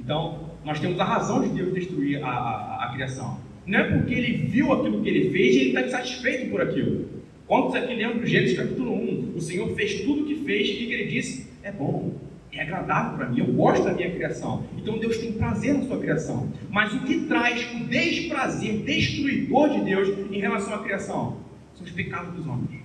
Então, 0.00 0.50
nós 0.64 0.80
temos 0.80 0.98
a 0.98 1.04
razão 1.04 1.40
de 1.42 1.50
Deus 1.50 1.72
destruir 1.72 2.22
a, 2.24 2.28
a, 2.28 2.84
a 2.86 2.92
criação. 2.94 3.38
Não 3.66 3.78
é 3.78 3.84
porque 3.84 4.14
ele 4.14 4.46
viu 4.48 4.72
aquilo 4.72 5.02
que 5.02 5.08
ele 5.08 5.30
fez 5.30 5.54
e 5.54 5.58
ele 5.60 5.68
está 5.68 5.82
insatisfeito 5.82 6.50
por 6.50 6.60
aquilo. 6.60 7.17
Quantos 7.48 7.74
aqui 7.74 7.94
lembram 7.94 8.18
do 8.18 8.26
Gênesis 8.26 8.56
capítulo 8.56 8.92
1? 8.92 9.32
O 9.34 9.40
Senhor 9.40 9.74
fez 9.74 10.02
tudo 10.02 10.22
o 10.22 10.26
que 10.26 10.36
fez 10.44 10.68
e 10.68 10.92
ele 10.92 11.06
disse? 11.06 11.48
É 11.64 11.72
bom 11.72 12.28
é 12.52 12.62
agradável 12.62 13.16
para 13.16 13.28
mim, 13.28 13.40
eu 13.40 13.52
gosto 13.52 13.84
da 13.84 13.92
minha 13.92 14.10
criação. 14.10 14.64
Então 14.76 14.98
Deus 14.98 15.18
tem 15.18 15.32
prazer 15.32 15.74
na 15.74 15.84
sua 15.84 15.98
criação. 15.98 16.50
Mas 16.70 16.92
o 16.92 17.00
que 17.00 17.26
traz 17.26 17.66
o 17.74 17.84
desprazer 17.84 18.78
destruidor 18.78 19.70
de 19.70 19.84
Deus 19.84 20.08
em 20.30 20.40
relação 20.40 20.74
à 20.74 20.82
criação? 20.82 21.38
São 21.74 21.84
os 21.84 21.92
pecados 21.92 22.34
dos 22.34 22.46
homens. 22.46 22.82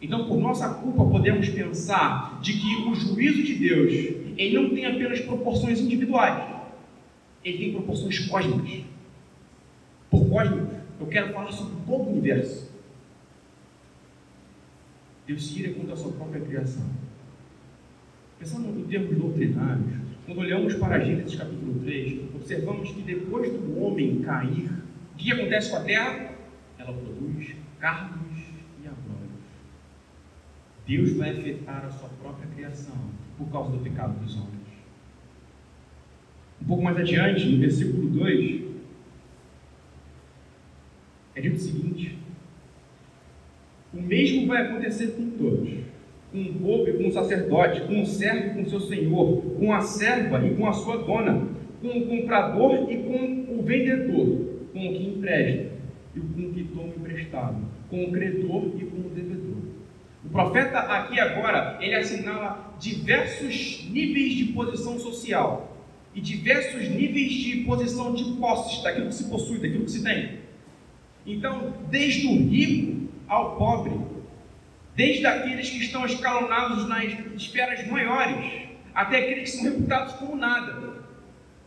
Então, 0.00 0.28
por 0.28 0.38
nossa 0.38 0.68
culpa, 0.74 1.04
podemos 1.04 1.48
pensar 1.48 2.40
de 2.40 2.52
que 2.52 2.76
o 2.88 2.94
juízo 2.94 3.42
de 3.42 3.54
Deus 3.54 3.92
ele 4.36 4.54
não 4.54 4.70
tem 4.70 4.86
apenas 4.86 5.20
proporções 5.20 5.80
individuais, 5.80 6.40
ele 7.44 7.58
tem 7.58 7.72
proporções 7.72 8.20
cósmicas. 8.28 8.84
Por 10.08 10.28
cósmico, 10.28 10.68
eu 11.00 11.06
quero 11.08 11.32
falar 11.32 11.50
sobre 11.50 11.74
todo 11.84 12.02
o 12.02 12.12
universo. 12.12 12.67
Deus 15.28 15.54
ira 15.54 15.74
contra 15.74 15.92
a 15.92 15.96
sua 15.96 16.10
própria 16.12 16.40
criação. 16.40 16.86
Pensando 18.38 18.80
em 18.80 18.84
termos 18.84 19.14
doutrinários, 19.14 19.92
quando 20.24 20.38
olhamos 20.38 20.74
para 20.76 20.98
Gênesis 21.00 21.38
capítulo 21.38 21.78
3, 21.80 22.34
observamos 22.34 22.90
que 22.92 23.02
depois 23.02 23.52
do 23.52 23.78
homem 23.78 24.22
cair, 24.22 24.70
o 25.12 25.16
que 25.18 25.30
acontece 25.30 25.70
com 25.70 25.76
a 25.76 25.80
terra? 25.80 26.32
Ela 26.78 26.94
produz 26.94 27.54
carnes 27.78 28.38
e 28.82 28.86
abrolhos. 28.86 29.44
Deus 30.86 31.12
vai 31.12 31.38
afetar 31.38 31.84
a 31.84 31.90
sua 31.90 32.08
própria 32.08 32.48
criação 32.54 32.96
por 33.36 33.50
causa 33.50 33.72
do 33.72 33.80
pecado 33.80 34.18
dos 34.24 34.34
homens. 34.34 34.48
Um 36.62 36.64
pouco 36.64 36.82
mais 36.82 36.96
adiante, 36.96 37.46
no 37.46 37.58
versículo 37.58 38.08
2, 38.08 38.62
é 41.34 41.40
dito 41.42 41.56
o 41.56 41.60
seguinte: 41.60 42.18
O 43.92 44.00
mesmo 44.00 44.46
vai 44.46 44.62
acontecer 44.62 45.08
com 45.08 45.30
todos 45.30 45.88
com 46.30 46.42
o 46.42 46.54
povo 46.54 46.88
e 46.88 46.92
com 46.92 47.08
o 47.08 47.12
sacerdote, 47.12 47.80
com 47.82 48.02
o 48.02 48.06
servo 48.06 48.60
e 48.60 48.62
com 48.62 48.70
seu 48.70 48.80
senhor, 48.80 49.42
com 49.58 49.72
a 49.72 49.80
serva 49.80 50.46
e 50.46 50.54
com 50.54 50.66
a 50.66 50.72
sua 50.72 50.98
dona, 50.98 51.48
com 51.80 51.88
o 51.88 52.06
comprador 52.06 52.90
e 52.90 52.96
com 52.98 53.58
o 53.58 53.62
vendedor, 53.62 54.60
com 54.72 54.78
o 54.78 54.94
que 54.94 55.06
empresta 55.06 55.72
e 56.14 56.20
com 56.20 56.40
o 56.42 56.52
que 56.52 56.64
toma 56.64 56.88
emprestado, 56.88 57.56
com 57.88 58.04
o 58.04 58.12
credor 58.12 58.72
e 58.78 58.84
com 58.84 58.98
o 58.98 59.10
devedor. 59.14 59.56
O 60.24 60.28
profeta 60.30 60.78
aqui 60.80 61.18
agora, 61.18 61.78
ele 61.80 61.94
assinala 61.94 62.74
diversos 62.78 63.88
níveis 63.90 64.34
de 64.34 64.44
posição 64.46 64.98
social 64.98 65.76
e 66.14 66.20
diversos 66.20 66.88
níveis 66.90 67.32
de 67.32 67.56
posição 67.64 68.12
de 68.12 68.24
posses, 68.32 68.82
daquilo 68.82 69.06
que 69.06 69.14
se 69.14 69.30
possui, 69.30 69.58
daquilo 69.58 69.84
que 69.84 69.90
se 69.90 70.02
tem. 70.02 70.40
Então, 71.24 71.72
desde 71.90 72.26
o 72.26 72.48
rico 72.48 73.07
ao 73.28 73.56
pobre, 73.56 73.92
desde 74.96 75.26
aqueles 75.26 75.70
que 75.70 75.78
estão 75.78 76.04
escalonados 76.04 76.88
nas 76.88 77.12
esferas 77.36 77.86
maiores, 77.86 78.68
até 78.94 79.18
aqueles 79.18 79.50
que 79.50 79.56
são 79.58 79.64
reputados 79.64 80.14
como 80.14 80.36
nada. 80.36 81.04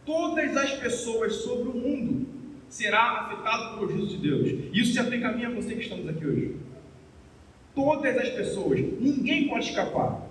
Todas 0.06 0.58
as 0.58 0.72
pessoas 0.72 1.36
sobre 1.36 1.70
o 1.70 1.74
mundo 1.74 2.28
será 2.68 3.22
afetado 3.22 3.76
pelo 3.76 3.92
juízo 3.92 4.18
de 4.18 4.30
Deus. 4.30 4.74
Isso 4.74 4.94
se 4.94 5.00
aplica 5.00 5.30
a 5.30 5.32
mim 5.32 5.44
e 5.44 5.46
a 5.46 5.50
você 5.50 5.76
que 5.76 5.82
estamos 5.82 6.08
aqui 6.10 6.26
hoje. 6.26 6.56
Todas 7.76 8.18
as 8.18 8.30
pessoas, 8.30 8.80
ninguém 9.00 9.48
pode 9.48 9.66
escapar. 9.70 10.28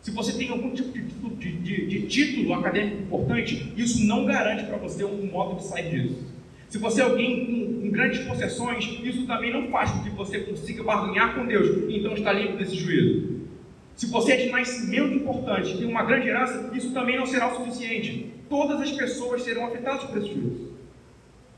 Se 0.00 0.10
você 0.12 0.36
tem 0.38 0.50
algum 0.50 0.70
tipo 0.70 0.92
de 0.92 1.06
de, 1.36 1.52
de, 1.52 1.86
de 1.86 2.06
título 2.06 2.54
acadêmico 2.54 3.02
importante, 3.02 3.72
isso 3.76 4.04
não 4.04 4.24
garante 4.24 4.64
para 4.64 4.76
você 4.76 5.04
um 5.04 5.26
modo 5.26 5.56
de 5.56 5.66
sair 5.66 5.90
disso. 5.90 6.35
Se 6.76 6.82
você 6.82 7.00
é 7.00 7.04
alguém 7.04 7.46
com, 7.46 7.80
com, 7.80 7.90
grandes 7.90 8.20
possessões, 8.26 9.00
isso 9.02 9.26
também 9.26 9.50
não 9.50 9.70
faz 9.70 9.90
com 9.92 10.02
que 10.02 10.10
você 10.10 10.40
consiga 10.40 10.82
barganhar 10.82 11.34
com 11.34 11.46
Deus, 11.46 11.88
então 11.88 12.12
está 12.12 12.34
livre 12.34 12.58
desse 12.58 12.76
juízo. 12.76 13.46
Se 13.94 14.04
você 14.08 14.32
é 14.32 14.36
de 14.44 14.50
nascimento 14.50 15.14
importante, 15.14 15.78
tem 15.78 15.86
uma 15.86 16.04
grande 16.04 16.28
herança, 16.28 16.70
isso 16.76 16.92
também 16.92 17.16
não 17.16 17.24
será 17.24 17.50
o 17.50 17.56
suficiente. 17.56 18.30
Todas 18.50 18.78
as 18.82 18.92
pessoas 18.92 19.40
serão 19.40 19.64
afetadas 19.64 20.04
por 20.04 20.18
esse 20.18 20.34
juízo. 20.34 20.72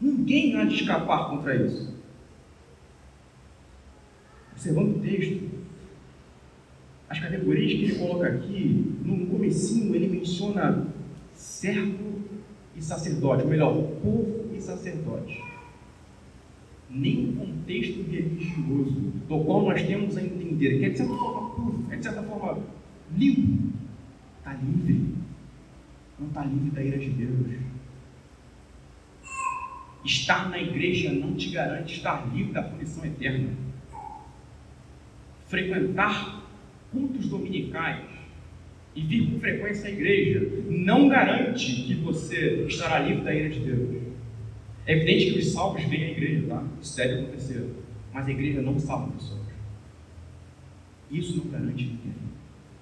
Ninguém 0.00 0.54
há 0.54 0.64
de 0.64 0.76
escapar 0.76 1.30
contra 1.30 1.56
isso. 1.66 1.92
Observando 4.52 4.98
o 4.98 5.00
texto, 5.00 5.50
as 7.08 7.18
categorias 7.18 7.72
que 7.72 7.84
ele 7.86 7.98
coloca 7.98 8.28
aqui, 8.28 8.94
no 9.04 9.26
comecinho 9.26 9.92
ele 9.96 10.06
menciona 10.06 10.86
servo 11.34 12.20
e 12.76 12.80
sacerdote, 12.80 13.42
ou 13.42 13.48
melhor, 13.48 13.74
povo 14.00 14.37
sacerdote. 14.68 15.42
Nem 16.90 17.30
o 17.30 17.32
contexto 17.36 18.02
religioso 18.02 19.00
do 19.28 19.44
qual 19.44 19.62
nós 19.62 19.82
temos 19.82 20.16
a 20.16 20.22
entender, 20.22 20.78
que 20.78 20.84
é 20.86 20.88
de 20.90 20.98
certa 20.98 21.14
forma 21.14 21.50
puro, 21.50 21.86
é 21.90 21.96
de 21.96 22.02
certa 22.02 22.22
forma 22.22 22.62
limpo, 23.14 23.72
está 24.38 24.54
livre. 24.54 25.14
Não 26.18 26.28
está 26.28 26.44
livre 26.44 26.70
da 26.70 26.82
ira 26.82 26.98
de 26.98 27.10
Deus. 27.10 27.60
Estar 30.04 30.48
na 30.48 30.58
igreja 30.58 31.12
não 31.12 31.34
te 31.34 31.50
garante 31.50 31.96
estar 31.96 32.26
livre 32.34 32.52
da 32.52 32.62
punição 32.62 33.04
eterna. 33.04 33.50
Frequentar 35.46 36.46
cultos 36.90 37.28
dominicais 37.28 38.06
e 38.94 39.02
vir 39.02 39.30
com 39.30 39.38
frequência 39.38 39.88
à 39.88 39.92
igreja 39.92 40.64
não 40.68 41.08
garante 41.08 41.82
que 41.82 41.94
você 41.94 42.64
estará 42.66 43.00
livre 43.00 43.24
da 43.24 43.34
ira 43.34 43.50
de 43.50 43.60
Deus. 43.60 44.07
É 44.88 44.94
evidente 44.94 45.32
que 45.34 45.38
os 45.40 45.52
salvos 45.52 45.84
vêm 45.84 46.02
à 46.02 46.10
igreja, 46.12 46.46
tá? 46.48 46.64
Isso 46.80 46.96
deve 46.96 47.20
acontecer. 47.20 47.62
Mas 48.10 48.26
a 48.26 48.30
igreja 48.30 48.62
não 48.62 48.78
salva 48.78 49.12
pessoas. 49.12 49.42
Isso 51.10 51.36
não 51.36 51.52
garante 51.52 51.84
ninguém. 51.84 52.14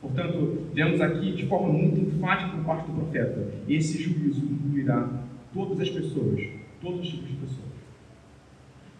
Portanto, 0.00 0.68
vemos 0.72 1.00
aqui 1.00 1.32
de 1.32 1.46
forma 1.46 1.68
muito 1.68 1.98
enfática 2.00 2.56
por 2.56 2.64
parte 2.64 2.86
do 2.86 2.92
profeta: 2.92 3.52
esse 3.68 4.00
juízo 4.00 4.40
incluirá 4.44 5.24
todas 5.52 5.80
as 5.80 5.90
pessoas, 5.90 6.48
todos 6.80 7.00
os 7.00 7.08
tipos 7.08 7.28
de 7.28 7.36
pessoas. 7.38 7.66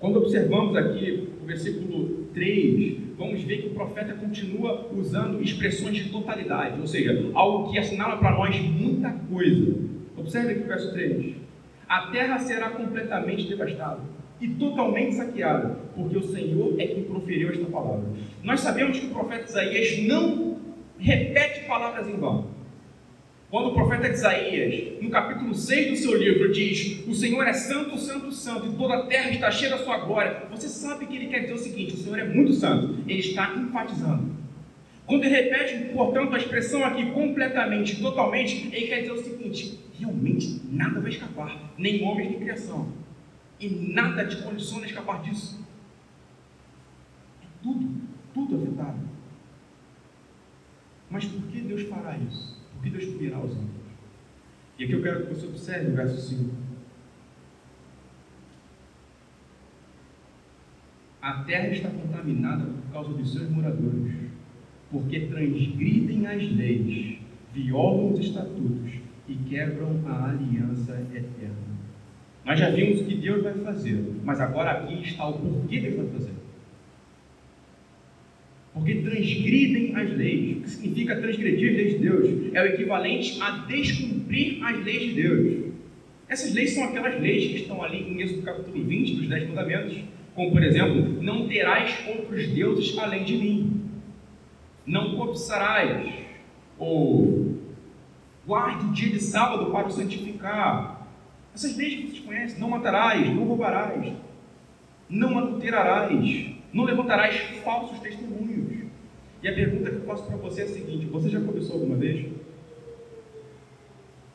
Quando 0.00 0.16
observamos 0.16 0.76
aqui 0.76 1.28
o 1.40 1.46
versículo 1.46 2.26
3, 2.34 2.98
vamos 3.16 3.40
ver 3.44 3.62
que 3.62 3.68
o 3.68 3.75
profeta 3.75 4.14
continua 4.14 4.90
usando 4.92 5.40
expressões 5.40 5.96
de 5.96 6.10
totalidade, 6.10 6.80
ou 6.80 6.86
seja, 6.88 7.30
algo 7.34 7.70
que 7.70 7.78
assinala 7.78 8.16
para 8.16 8.32
nós 8.32 8.60
muita 8.60 9.10
coisa. 9.10 9.76
Observe 10.16 10.54
aqui 10.54 10.64
o 10.64 10.66
verso 10.66 10.92
3. 10.92 11.45
A 11.88 12.09
terra 12.09 12.38
será 12.38 12.71
completamente 12.71 13.49
devastada 13.49 14.00
e 14.40 14.49
totalmente 14.49 15.14
saqueada, 15.14 15.78
porque 15.95 16.19
o 16.19 16.23
Senhor 16.23 16.75
é 16.78 16.87
quem 16.87 17.05
proferiu 17.05 17.50
esta 17.50 17.64
palavra. 17.66 18.05
Nós 18.43 18.61
sabemos 18.61 18.99
que 18.99 19.07
o 19.07 19.11
profeta 19.11 19.45
Isaías 19.49 20.07
não 20.07 20.59
repete 20.99 21.66
palavras 21.66 22.09
em 22.09 22.16
vão. 22.16 22.57
Quando 23.49 23.69
o 23.69 23.75
profeta 23.75 24.09
Isaías, 24.09 25.00
no 25.00 25.09
capítulo 25.09 25.55
6 25.55 25.90
do 25.90 25.97
seu 25.97 26.16
livro, 26.19 26.52
diz: 26.52 27.07
O 27.07 27.14
Senhor 27.14 27.47
é 27.47 27.52
santo, 27.52 27.97
santo, 27.97 28.33
santo, 28.33 28.66
e 28.66 28.76
toda 28.76 28.95
a 28.97 29.07
terra 29.07 29.31
está 29.31 29.50
cheia 29.52 29.71
da 29.71 29.78
sua 29.78 29.99
glória, 29.99 30.43
você 30.50 30.69
sabe 30.69 31.07
que 31.07 31.14
ele 31.14 31.28
quer 31.28 31.40
dizer 31.40 31.55
o 31.55 31.59
seguinte: 31.59 31.95
o 31.95 31.97
Senhor 31.97 32.19
é 32.19 32.25
muito 32.25 32.52
santo. 32.52 32.97
Ele 33.07 33.21
está 33.21 33.55
enfatizando. 33.55 34.35
Quando 35.07 35.25
ele 35.25 35.37
repete, 35.37 35.93
portanto, 35.95 36.35
a 36.35 36.38
expressão 36.38 36.85
aqui 36.85 37.12
completamente, 37.12 38.02
totalmente, 38.02 38.69
ele 38.75 38.88
quer 38.88 39.00
dizer 39.02 39.12
o 39.12 39.23
seguinte: 39.23 39.78
realmente 39.98 40.62
nada 40.70 41.00
vai 41.00 41.10
escapar, 41.10 41.72
nem 41.78 42.02
homens 42.04 42.30
nem 42.30 42.40
criação. 42.40 42.92
E 43.58 43.68
nada 43.68 44.26
te 44.26 44.42
condiciona 44.42 44.84
a 44.84 44.88
escapar 44.88 45.22
disso. 45.22 45.64
É 47.42 47.46
tudo, 47.62 48.02
tudo 48.34 48.56
afetado. 48.56 48.98
Mas 51.10 51.24
por 51.24 51.42
que 51.48 51.60
Deus 51.60 51.82
fará 51.82 52.18
isso? 52.18 52.56
que 52.86 52.90
Deus 52.90 53.04
punirá 53.06 53.38
os 53.40 53.50
homens. 53.50 53.70
E 54.78 54.84
aqui 54.84 54.92
eu 54.92 55.02
quero 55.02 55.26
que 55.26 55.34
você 55.34 55.46
observe 55.46 55.90
o 55.90 55.96
verso 55.96 56.20
5. 56.20 56.54
A 61.20 61.42
terra 61.42 61.68
está 61.68 61.88
contaminada 61.90 62.64
por 62.64 62.92
causa 62.92 63.12
dos 63.12 63.32
seus 63.32 63.50
moradores, 63.50 64.14
porque 64.90 65.26
transgridem 65.26 66.26
as 66.26 66.42
leis, 66.52 67.18
violam 67.52 68.12
os 68.12 68.20
estatutos 68.20 68.92
e 69.28 69.35
quebram 69.35 70.00
a 70.06 70.30
aliança 70.30 70.92
eterna. 71.14 71.76
Nós 72.45 72.59
já 72.59 72.71
vimos 72.71 73.00
o 73.00 73.04
que 73.04 73.16
Deus 73.16 73.42
vai 73.42 73.54
fazer, 73.54 74.14
mas 74.25 74.40
agora 74.40 74.71
aqui 74.71 75.02
está 75.02 75.28
o 75.28 75.38
porquê 75.38 75.80
Deus 75.80 75.97
vai 75.97 76.06
fazer 76.06 76.37
porque 78.76 78.97
transgridem 78.97 79.97
as 79.97 80.11
leis. 80.14 80.59
O 80.59 80.61
que 80.61 80.68
significa 80.68 81.16
transgredir 81.16 81.71
as 81.71 81.76
leis 81.76 81.92
de 81.95 81.99
Deus? 81.99 82.54
É 82.54 82.62
o 82.62 82.66
equivalente 82.66 83.40
a 83.40 83.50
descumprir 83.66 84.62
as 84.62 84.85
leis 84.85 85.00
de 85.00 85.23
Deus. 85.23 85.73
Essas 86.28 86.52
leis 86.52 86.75
são 86.75 86.85
aquelas 86.85 87.18
leis 87.18 87.47
que 87.47 87.56
estão 87.56 87.83
ali 87.83 88.00
em 88.00 88.21
Êxodo 88.21 88.42
capítulo 88.42 88.85
20 88.85 89.14
dos 89.14 89.28
Dez 89.28 89.49
Mandamentos, 89.49 89.97
como 90.35 90.52
por 90.52 90.62
exemplo, 90.62 91.23
não 91.23 91.49
terás 91.49 92.06
outros 92.06 92.49
deuses 92.49 92.99
além 92.99 93.25
de 93.25 93.38
mim, 93.38 93.80
não 94.87 95.16
cobiçarás, 95.16 96.12
ou 96.78 97.55
guarde 98.46 98.86
o 98.86 98.92
dia 98.92 99.10
de 99.10 99.20
sábado 99.20 99.70
para 99.70 99.88
o 99.88 99.90
santificar. 99.90 101.06
Essas 101.54 101.76
leis 101.76 101.94
que 101.94 102.06
vocês 102.08 102.24
conhecem, 102.24 102.60
não 102.60 102.70
matarás, 102.70 103.26
não 103.34 103.44
roubarás, 103.44 104.12
não 105.08 105.38
adulterarás, 105.38 106.46
não 106.72 106.84
levantarás 106.84 107.36
falsos 107.64 107.98
testemunhos 108.00 108.36
e 109.46 109.48
a 109.48 109.54
pergunta 109.54 109.90
que 109.90 109.96
eu 109.96 110.02
faço 110.02 110.24
para 110.24 110.36
você 110.36 110.62
é 110.62 110.64
a 110.64 110.68
seguinte: 110.68 111.06
você 111.06 111.28
já 111.28 111.40
começou 111.40 111.74
alguma 111.76 111.96
vez? 111.96 112.26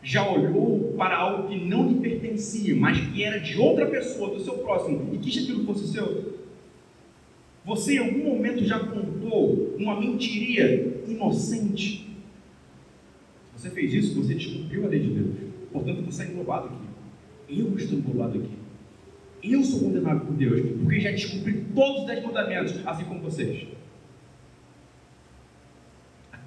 Já 0.04 0.28
olhou 0.28 0.94
para 0.98 1.18
algo 1.18 1.50
que 1.50 1.58
não 1.66 1.88
lhe 1.88 1.96
pertencia, 1.96 2.76
mas 2.76 2.98
que 2.98 3.24
era 3.24 3.40
de 3.40 3.60
outra 3.60 3.86
pessoa, 3.88 4.34
do 4.34 4.40
seu 4.40 4.60
próximo, 4.60 5.14
e 5.14 5.18
quis 5.18 5.34
que 5.34 5.44
aquilo 5.44 5.66
fosse 5.66 5.92
seu? 5.92 6.40
Você 7.66 7.96
em 7.96 7.98
algum 8.00 8.24
momento 8.24 8.64
já 8.64 8.80
contou 8.80 9.76
uma 9.78 10.00
mentiria 10.00 11.04
inocente? 11.06 12.10
Você 13.62 13.70
fez 13.70 13.94
isso, 13.94 14.20
você 14.20 14.34
descumpriu 14.34 14.86
a 14.86 14.88
lei 14.88 15.00
de 15.00 15.10
Deus. 15.12 15.36
Portanto, 15.72 16.02
você 16.02 16.24
é 16.24 16.28
englobado 16.32 16.66
aqui. 16.66 17.60
Eu 17.62 17.78
estou 17.78 18.00
englobado 18.00 18.40
aqui. 18.40 18.58
Eu 19.44 19.64
sou 19.64 19.82
condenado 19.82 20.26
por 20.26 20.34
Deus, 20.34 20.62
porque 20.82 21.00
já 21.00 21.12
descumpri 21.12 21.66
todos 21.76 22.02
os 22.02 22.08
dez 22.08 22.24
mandamentos, 22.24 22.76
assim 22.88 23.06
como 23.06 23.22
vocês 23.22 23.68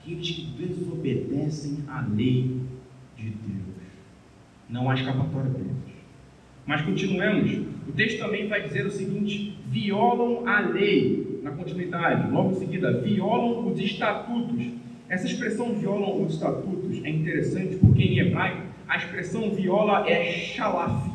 aqueles 0.04 0.30
que 0.30 0.42
desobedecem 0.42 1.78
à 1.88 2.02
lei 2.02 2.60
de 3.16 3.30
Deus. 3.30 3.64
Não 4.68 4.90
há 4.90 4.94
escapatória 4.94 5.50
para 5.50 5.60
eles. 5.60 5.94
Mas 6.66 6.82
continuemos. 6.82 7.66
O 7.88 7.92
texto 7.92 8.18
também 8.18 8.48
vai 8.48 8.66
dizer 8.66 8.86
o 8.86 8.90
seguinte: 8.90 9.56
violam 9.68 10.46
a 10.48 10.60
lei. 10.60 11.40
Na 11.42 11.50
continuidade, 11.50 12.30
logo 12.30 12.52
em 12.52 12.54
seguida, 12.54 13.00
violam 13.00 13.70
os 13.70 13.78
estatutos. 13.78 14.83
Essa 15.08 15.26
expressão 15.26 15.74
violam 15.74 16.22
os 16.22 16.34
estatutos 16.34 17.04
é 17.04 17.10
interessante 17.10 17.76
porque 17.76 18.02
em 18.02 18.18
hebraico 18.18 18.62
a 18.88 18.96
expressão 18.96 19.50
viola 19.50 20.08
é 20.08 20.32
shalaf. 20.32 21.10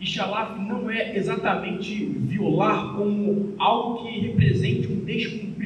E 0.00 0.06
shalaf 0.06 0.58
não 0.58 0.90
é 0.90 1.16
exatamente 1.16 2.04
violar 2.04 2.94
como 2.94 3.54
algo 3.58 4.02
que 4.02 4.20
represente 4.20 4.86
um 4.88 5.04
descumprir 5.04 5.56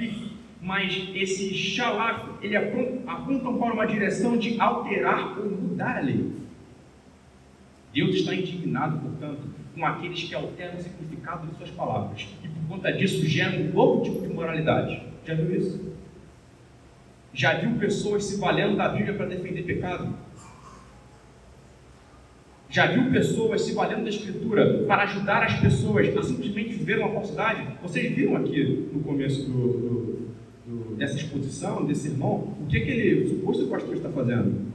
mas 0.63 1.09
esse 1.15 1.53
shalaf, 1.55 2.29
ele 2.43 2.57
apontam 2.57 3.59
para 3.59 3.73
uma 3.73 3.87
direção 3.87 4.37
de 4.37 4.61
alterar 4.61 5.39
ou 5.39 5.51
mudar 5.51 5.97
a 5.97 6.01
lei. 6.01 6.31
Deus 7.93 8.15
está 8.15 8.35
indignado, 8.35 9.01
portanto, 9.01 9.49
com 9.75 9.85
aqueles 9.85 10.23
que 10.23 10.35
alteram 10.35 10.77
o 10.77 10.81
significado 10.81 11.47
de 11.49 11.57
suas 11.57 11.71
palavras 11.71 12.29
e 12.45 12.49
por 12.49 12.69
conta 12.69 12.93
disso 12.93 13.27
geram 13.27 13.63
um 13.63 13.73
novo 13.73 14.05
tipo 14.05 14.21
de 14.21 14.33
moralidade. 14.33 15.03
Já 15.27 15.35
viu 15.35 15.57
isso? 15.57 15.90
Já 17.33 17.59
viu 17.59 17.79
pessoas 17.79 18.25
se 18.25 18.41
valendo 18.41 18.77
da 18.77 18.89
Bíblia 18.89 19.15
para 19.15 19.27
defender 19.27 19.63
pecado? 19.63 20.15
Já 22.69 22.87
viu 22.87 23.11
pessoas 23.11 23.63
se 23.63 23.75
valendo 23.75 24.05
da 24.05 24.11
Escritura 24.11 24.85
para 24.87 25.03
ajudar 25.05 25.45
as 25.45 25.59
pessoas 25.61 26.17
a 26.17 26.23
simplesmente 26.23 26.75
viver 26.75 26.99
uma 26.99 27.13
falsidade? 27.13 27.67
Vocês 27.83 28.15
viram 28.15 28.37
aqui 28.37 28.89
no 28.93 29.01
começo 29.01 29.45
do, 29.49 29.73
do 29.73 30.11
dessa 31.01 31.17
exposição, 31.17 31.85
desse 31.87 32.09
sermão, 32.09 32.55
o 32.61 32.67
que 32.69 32.77
aquele 32.77 33.27
suposto 33.27 33.67
pastor 33.67 33.97
está 33.97 34.11
fazendo? 34.11 34.71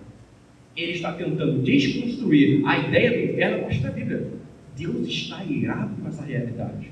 Ele 0.76 0.92
está 0.92 1.14
tentando 1.14 1.62
desconstruir 1.62 2.66
a 2.66 2.80
ideia 2.80 3.12
do 3.12 3.32
inferno 3.32 3.58
a 3.58 3.62
partir 3.62 3.80
da 3.82 3.92
Bíblia. 3.92 4.28
Deus 4.76 5.08
está 5.08 5.44
irado 5.46 5.96
com 6.02 6.08
essa 6.08 6.24
realidade. 6.24 6.92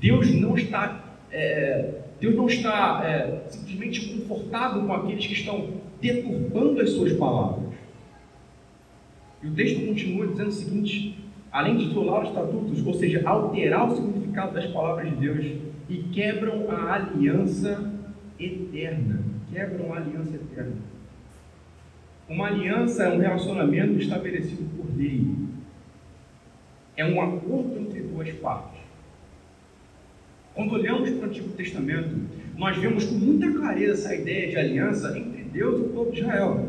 Deus 0.00 0.32
não 0.34 0.56
está, 0.56 1.04
é, 1.30 2.00
Deus 2.22 2.36
não 2.36 2.46
está 2.46 3.02
é, 3.04 3.42
simplesmente 3.48 4.14
confortável 4.14 4.86
com 4.86 4.92
aqueles 4.92 5.26
que 5.26 5.32
estão 5.32 5.70
deturbando 6.00 6.80
as 6.80 6.90
suas 6.90 7.12
palavras. 7.14 7.74
E 9.42 9.48
o 9.48 9.50
texto 9.52 9.84
continua 9.84 10.28
dizendo 10.28 10.48
o 10.48 10.52
seguinte: 10.52 11.18
além 11.50 11.76
de 11.76 11.88
violar 11.88 12.22
os 12.22 12.28
estatutos, 12.28 12.86
ou 12.86 12.94
seja, 12.94 13.28
alterar 13.28 13.90
o 13.90 13.96
significado 13.96 14.54
das 14.54 14.66
palavras 14.66 15.10
de 15.10 15.16
Deus, 15.16 15.46
e 15.88 15.96
quebram 16.12 16.70
a 16.70 16.94
aliança 16.94 17.92
eterna, 18.38 19.18
quebram 19.52 19.92
a 19.92 19.96
aliança 19.96 20.36
eterna. 20.36 20.76
Uma 22.28 22.46
aliança 22.46 23.02
é 23.02 23.12
um 23.12 23.18
relacionamento 23.18 23.98
estabelecido 23.98 24.64
por 24.76 24.96
lei. 24.96 25.26
É 26.96 27.04
um 27.04 27.20
acordo 27.20 27.80
entre 27.80 28.00
duas 28.02 28.30
partes. 28.34 28.81
Quando 30.54 30.74
olhamos 30.74 31.08
para 31.10 31.26
o 31.26 31.30
Antigo 31.30 31.48
Testamento, 31.50 32.14
nós 32.56 32.76
vemos 32.76 33.04
com 33.04 33.14
muita 33.14 33.50
clareza 33.50 33.92
essa 33.92 34.14
ideia 34.14 34.50
de 34.50 34.56
aliança 34.56 35.16
entre 35.18 35.44
Deus 35.44 35.80
e 35.80 35.84
o 35.84 35.88
povo 35.88 36.12
de 36.12 36.20
Israel. 36.20 36.68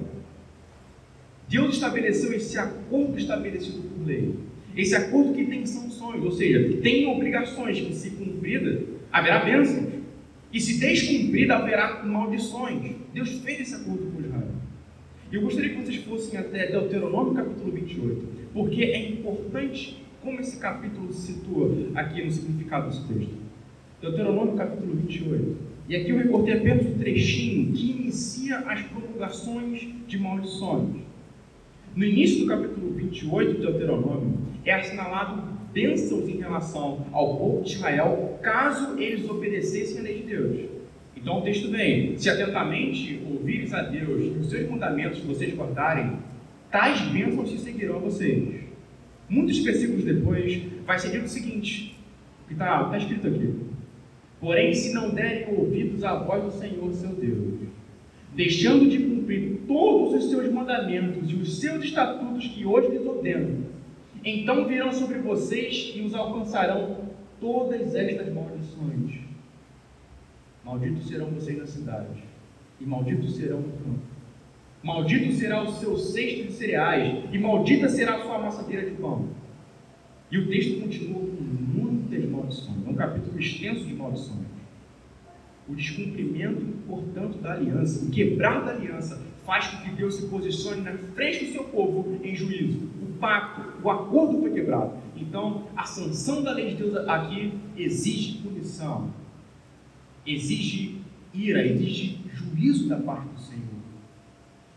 Deus 1.49 1.75
estabeleceu 1.75 2.33
esse 2.33 2.57
acordo 2.57 3.17
estabelecido 3.17 3.81
por 3.81 4.07
lei. 4.07 4.35
Esse 4.75 4.95
acordo 4.95 5.33
que 5.33 5.45
tem 5.45 5.65
sanções, 5.65 6.23
ou 6.23 6.31
seja, 6.31 6.77
tem 6.81 7.07
obrigações 7.07 7.79
que, 7.79 7.93
se 7.93 8.11
cumpridas, 8.11 8.83
haverá 9.11 9.43
bênçãos. 9.43 10.01
E 10.51 10.59
se 10.59 10.79
descumprida, 10.79 11.55
haverá 11.55 12.03
maldições. 12.03 12.95
Deus 13.13 13.39
fez 13.39 13.61
esse 13.61 13.75
acordo 13.75 14.11
com 14.11 14.21
Israel. 14.21 14.51
E 15.31 15.35
eu 15.35 15.41
gostaria 15.41 15.71
que 15.71 15.81
vocês 15.81 15.97
fossem 15.97 16.39
até 16.39 16.71
Deuteronômio 16.71 17.33
capítulo 17.33 17.71
28, 17.71 18.27
porque 18.53 18.83
é 18.83 19.09
importante 19.09 20.03
como 20.21 20.39
esse 20.39 20.57
capítulo 20.57 21.11
se 21.11 21.33
situa 21.33 21.69
aqui 21.95 22.23
no 22.23 22.31
significado 22.31 22.87
desse 22.87 23.07
texto. 23.07 23.42
Deuteronômio 24.03 24.57
capítulo 24.57 24.95
28. 24.95 25.55
E 25.87 25.95
aqui 25.95 26.09
eu 26.09 26.17
recortei 26.17 26.55
apenas 26.55 26.85
um 26.85 26.97
trechinho 26.97 27.71
que 27.71 27.91
inicia 27.91 28.57
as 28.59 28.81
promulgações 28.81 29.87
de 30.05 30.17
maldições. 30.19 30.89
No 31.95 32.03
início 32.03 32.41
do 32.41 32.47
capítulo 32.47 32.91
28 32.95 33.53
de 33.53 33.61
Deuteronômio, 33.61 34.39
é 34.65 34.73
assinalado 34.73 35.41
bênçãos 35.71 36.27
em 36.27 36.37
relação 36.37 37.05
ao 37.13 37.37
povo 37.37 37.63
de 37.63 37.75
Israel, 37.75 38.37
caso 38.41 38.99
eles 38.99 39.29
obedecessem 39.29 39.99
a 39.99 40.03
lei 40.03 40.17
de 40.19 40.23
Deus. 40.23 40.69
Então 41.15 41.39
o 41.39 41.41
texto 41.41 41.71
vem: 41.71 42.17
se 42.17 42.29
atentamente 42.29 43.21
ouvires 43.25 43.73
a 43.73 43.83
Deus 43.83 44.35
e 44.35 44.37
os 44.37 44.49
seus 44.49 44.69
mandamentos 44.69 45.19
vocês 45.19 45.55
guardarem, 45.55 46.17
tais 46.69 46.99
bênçãos 47.03 47.49
se 47.49 47.57
seguirão 47.57 47.95
a 47.95 47.99
vocês. 47.99 48.63
Muitos 49.29 49.59
versículos 49.59 50.03
depois, 50.03 50.61
vai 50.85 50.99
ser 50.99 51.11
dito 51.11 51.23
o 51.23 51.29
seguinte: 51.29 51.97
O 52.43 52.47
que 52.49 52.53
está 52.53 52.83
tá 52.83 52.97
escrito 52.97 53.27
aqui. 53.27 53.72
Porém, 54.43 54.73
se 54.73 54.93
não 54.93 55.09
derem 55.09 55.57
ouvidos 55.57 56.03
à 56.03 56.15
voz 56.15 56.43
do 56.43 56.51
Senhor 56.51 56.91
seu 56.91 57.11
Deus, 57.15 57.61
deixando 58.35 58.89
de 58.89 58.97
cumprir 58.99 59.61
todos 59.65 60.21
os 60.21 60.29
seus 60.29 60.51
mandamentos 60.51 61.31
e 61.31 61.35
os 61.35 61.61
seus 61.61 61.85
estatutos 61.85 62.45
que 62.47 62.65
hoje 62.65 62.89
lhes 62.89 63.07
ordeno, 63.07 63.67
então 64.21 64.67
virão 64.67 64.91
sobre 64.91 65.19
vocês 65.19 65.93
e 65.95 66.01
os 66.01 66.13
alcançarão 66.13 66.97
todas 67.39 67.95
estas 67.95 68.33
maldições. 68.33 69.21
Malditos 70.65 71.07
serão 71.07 71.27
vocês 71.27 71.57
na 71.57 71.65
cidade, 71.65 72.21
e 72.81 72.85
malditos 72.85 73.37
serão 73.37 73.61
no 73.61 73.71
campo. 73.71 74.01
Maldito 74.83 75.31
será 75.31 75.63
o 75.63 75.71
seu 75.71 75.97
cesto 75.97 76.47
de 76.47 76.51
cereais, 76.51 77.23
e 77.31 77.37
maldita 77.37 77.87
será 77.87 78.17
a 78.17 78.23
sua 78.23 78.35
amassadeira 78.35 78.89
de 78.89 78.95
pão. 78.97 79.29
E 80.29 80.37
o 80.37 80.49
texto 80.49 80.81
continua 80.81 81.21
com 81.21 81.43
muitas 82.13 82.29
maldições. 82.29 82.77
É 82.85 82.89
um 82.89 82.95
capítulo 82.95 83.39
extenso 83.39 83.85
de 83.85 83.93
maldições. 83.93 84.47
O 85.67 85.75
descumprimento, 85.75 86.65
portanto, 86.87 87.37
da 87.39 87.53
aliança, 87.53 88.05
o 88.05 88.09
quebrar 88.09 88.65
da 88.65 88.71
aliança, 88.71 89.21
faz 89.45 89.67
com 89.67 89.83
que 89.83 89.91
Deus 89.91 90.15
se 90.15 90.27
posicione 90.27 90.81
na 90.81 90.93
frente 90.93 91.45
do 91.45 91.51
seu 91.51 91.63
povo 91.65 92.19
em 92.23 92.35
juízo. 92.35 92.79
O 93.01 93.13
pacto, 93.19 93.61
o 93.81 93.89
acordo 93.89 94.39
foi 94.39 94.51
quebrado. 94.51 94.93
Então, 95.15 95.67
a 95.75 95.83
sanção 95.85 96.43
da 96.43 96.51
lei 96.51 96.71
de 96.71 96.75
Deus 96.75 96.95
aqui 97.07 97.53
exige 97.77 98.39
punição, 98.39 99.09
exige 100.25 101.01
ira, 101.33 101.65
exige 101.65 102.19
juízo 102.33 102.89
da 102.89 102.97
parte 102.97 103.27
do 103.27 103.39
Senhor. 103.39 103.63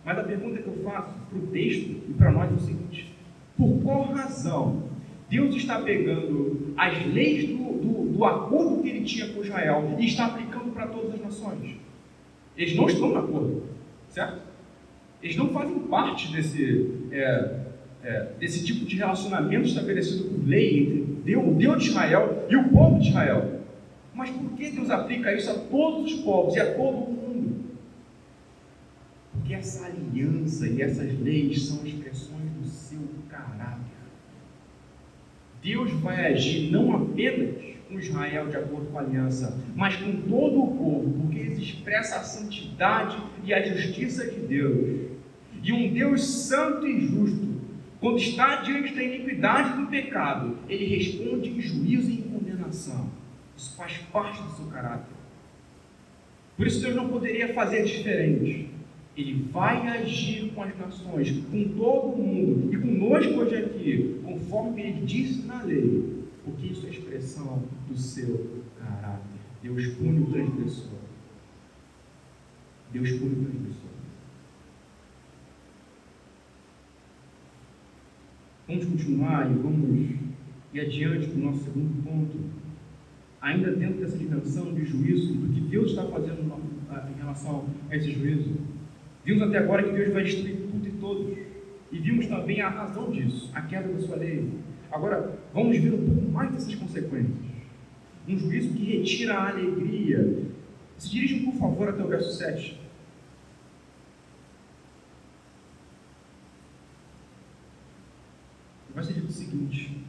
Mas 0.05 0.19
a 0.19 0.23
pergunta 0.23 0.63
que 0.63 0.69
eu 0.69 0.85
faço 0.85 1.15
para 1.29 1.39
o 1.39 1.47
texto 1.49 1.91
e 2.09 2.15
para 2.17 2.31
nós 2.31 2.51
é 2.51 2.55
o 2.55 2.61
seguinte: 2.61 3.13
por 3.57 3.83
qual 3.83 4.13
razão 4.13 4.85
Deus 5.29 5.55
está 5.57 5.81
pegando 5.81 6.75
as 6.77 7.07
leis 7.07 7.49
do, 7.49 7.57
do, 7.57 8.13
do 8.13 8.25
acordo 8.25 8.83
que 8.83 8.89
ele 8.89 9.05
tinha 9.05 9.29
com 9.29 9.43
Israel 9.43 9.97
e 9.99 10.07
está 10.07 10.27
aplicando 10.27 10.73
para 10.73 10.87
todas 10.87 11.15
as 11.15 11.21
nações? 11.21 11.77
Eles 12.57 12.77
não 12.77 12.89
estão 12.89 13.09
no 13.09 13.19
acordo, 13.19 13.63
certo? 14.09 14.41
Eles 15.23 15.37
não 15.37 15.49
fazem 15.49 15.79
parte 15.81 16.33
desse, 16.33 16.91
é, 17.11 17.61
é, 18.05 18.29
desse 18.39 18.65
tipo 18.65 18.85
de 18.87 18.97
relacionamento 18.97 19.67
estabelecido 19.67 20.25
por 20.25 20.47
lei 20.47 20.81
entre 20.81 21.13
Deus, 21.25 21.47
o 21.47 21.55
Deus 21.55 21.83
de 21.83 21.89
Israel 21.91 22.47
e 22.49 22.57
o 22.57 22.69
povo 22.69 23.01
de 23.01 23.09
Israel. 23.09 23.61
Mas 24.15 24.31
por 24.31 24.51
que 24.53 24.71
Deus 24.71 24.89
aplica 24.91 25.35
isso 25.35 25.51
a 25.51 25.55
todos 25.55 26.13
os 26.13 26.21
povos 26.21 26.55
e 26.55 26.61
a 26.61 26.75
todo 26.75 26.97
o 26.97 27.13
mundo? 27.13 27.65
Porque 29.33 29.55
essa 29.55 29.87
aliança 29.87 30.67
e 30.69 30.81
essas 30.81 31.19
leis 31.21 31.67
são 31.67 31.85
expressões 31.85 32.51
do 32.59 32.67
seu 32.67 33.01
caráter. 33.29 33.96
Deus 35.63 35.91
vai 36.01 36.33
agir 36.33 36.71
não 36.71 36.95
apenas 36.95 37.77
com 37.89 37.99
Israel 37.99 38.49
de 38.49 38.57
acordo 38.57 38.87
com 38.87 38.99
a 38.99 39.03
aliança, 39.03 39.59
mas 39.75 39.97
com 39.97 40.13
todo 40.23 40.63
o 40.63 40.77
povo, 40.77 41.23
porque 41.23 41.39
eles 41.39 41.59
expressam 41.59 42.19
a 42.19 42.23
santidade 42.23 43.17
e 43.45 43.55
a 43.55 43.63
justiça 43.63 44.27
de 44.27 44.41
Deus. 44.41 45.11
E 45.63 45.73
um 45.73 45.93
Deus 45.93 46.25
santo 46.25 46.87
e 46.87 47.01
justo, 47.01 47.61
quando 48.01 48.19
está 48.19 48.57
diante 48.57 48.95
da 48.95 49.03
iniquidade 49.03 49.81
do 49.81 49.87
pecado, 49.87 50.59
ele 50.69 50.85
responde 50.97 51.51
em 51.51 51.61
juízo 51.61 52.11
e 52.11 52.19
em 52.19 52.23
condenação. 52.23 53.11
Isso 53.57 53.77
faz 53.77 53.97
parte 54.13 54.43
do 54.43 54.51
seu 54.51 54.67
caráter. 54.67 55.17
Por 56.57 56.67
isso 56.67 56.81
Deus 56.81 56.95
não 56.95 57.09
poderia 57.09 57.53
fazer 57.53 57.85
diferente. 57.85 58.71
Ele 59.17 59.49
vai 59.51 59.87
agir 59.89 60.53
com 60.53 60.63
as 60.63 60.79
nações, 60.79 61.31
com 61.51 61.69
todo 61.77 62.17
mundo 62.19 62.73
e 62.75 62.77
conosco 62.77 63.33
hoje 63.35 63.57
aqui, 63.57 64.21
conforme 64.23 64.83
ele 64.83 65.07
disse 65.07 65.47
na 65.47 65.63
lei, 65.63 66.25
porque 66.45 66.67
isso 66.67 66.87
é 66.87 66.91
expressão 66.91 67.63
do 67.89 67.97
seu 67.97 68.63
caráter. 68.79 69.25
Deus 69.63 69.87
pune 69.95 70.21
o 70.21 70.27
transgressor. 70.27 70.99
Deus 72.93 73.11
pune 73.13 73.33
o 73.33 73.45
transgressor. 73.45 73.87
Vamos 78.69 78.85
continuar 78.85 79.51
e 79.51 79.55
vamos 79.55 80.11
ir 80.75 80.81
adiante 80.81 81.29
para 81.29 81.39
o 81.39 81.45
nosso 81.45 81.65
segundo 81.65 82.03
ponto. 82.05 82.37
Ainda 83.41 83.73
dentro 83.73 84.01
dessa 84.01 84.19
dimensão 84.19 84.75
de 84.75 84.85
juízo, 84.85 85.33
do 85.35 85.55
que 85.55 85.61
Deus 85.61 85.91
está 85.91 86.05
fazendo 86.05 86.43
em 86.43 87.19
relação 87.19 87.65
a 87.89 87.97
esse 87.97 88.11
juízo. 88.11 88.66
Vimos 89.27 89.43
até 89.43 89.59
agora 89.59 89.83
que 89.83 89.91
Deus 89.91 90.13
vai 90.13 90.23
destruir 90.23 90.57
tudo 90.71 90.87
e 90.87 90.91
todos. 90.93 91.39
E 91.91 91.99
vimos 91.99 92.29
também 92.29 92.61
a 92.61 92.69
razão 92.69 93.11
disso, 93.11 93.51
a 93.53 93.61
queda 93.61 93.89
da 93.89 93.99
sua 93.99 94.15
lei. 94.15 94.49
Agora, 94.89 95.37
vamos 95.53 95.77
ver 95.77 95.95
um 95.95 96.07
pouco 96.07 96.31
mais 96.31 96.53
dessas 96.53 96.73
consequências. 96.77 97.37
Um 98.29 98.39
juízo 98.39 98.73
que 98.73 98.85
retira 98.85 99.35
a 99.35 99.49
alegria. 99.49 100.45
Se 100.97 101.11
dirijam, 101.11 101.51
por 101.51 101.59
favor, 101.59 101.89
até 101.89 102.05
o 102.05 102.07
verso 102.07 102.39
7. 102.39 102.81
Vai 108.95 109.03
ser 109.03 109.15
dito 109.15 109.27
o 109.27 109.33
seguinte: 109.33 110.05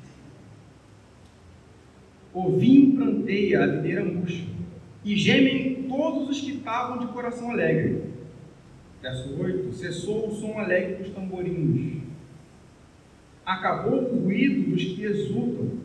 O 2.31 2.51
vinho 2.51 2.95
planteia, 2.95 3.63
a 3.63 3.67
videira 3.67 4.05
murcha, 4.05 4.45
e 5.03 5.15
gemem 5.15 5.87
todos 5.89 6.29
os 6.29 6.39
que 6.39 6.51
estavam 6.51 6.99
de 6.99 7.11
coração 7.11 7.49
alegre. 7.49 8.16
Verso 9.01 9.41
8: 9.41 9.73
Cessou 9.73 10.27
o 10.27 10.31
som 10.35 10.57
alegre 10.59 10.95
dos 10.95 11.13
tamborins, 11.13 12.01
acabou 13.45 14.03
o 14.03 14.23
ruído 14.23 14.71
dos 14.71 14.83
que 14.83 15.03
exultam, 15.03 15.79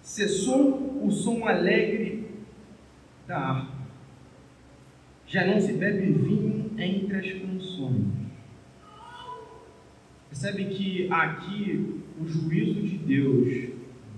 cessou 0.00 1.04
o 1.04 1.10
som 1.10 1.46
alegre 1.46 2.24
da 3.26 3.38
harpa, 3.38 3.80
já 5.26 5.46
não 5.46 5.60
se 5.60 5.74
bebe 5.74 6.12
vinho 6.12 6.72
entre 6.78 7.16
as 7.16 7.32
canções. 7.40 8.20
Percebe 10.28 10.64
que 10.66 11.08
aqui 11.10 12.00
o 12.20 12.26
juízo 12.26 12.82
de 12.82 12.98
Deus 12.98 13.68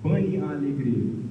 bane 0.02 0.38
a 0.38 0.50
alegria. 0.50 1.22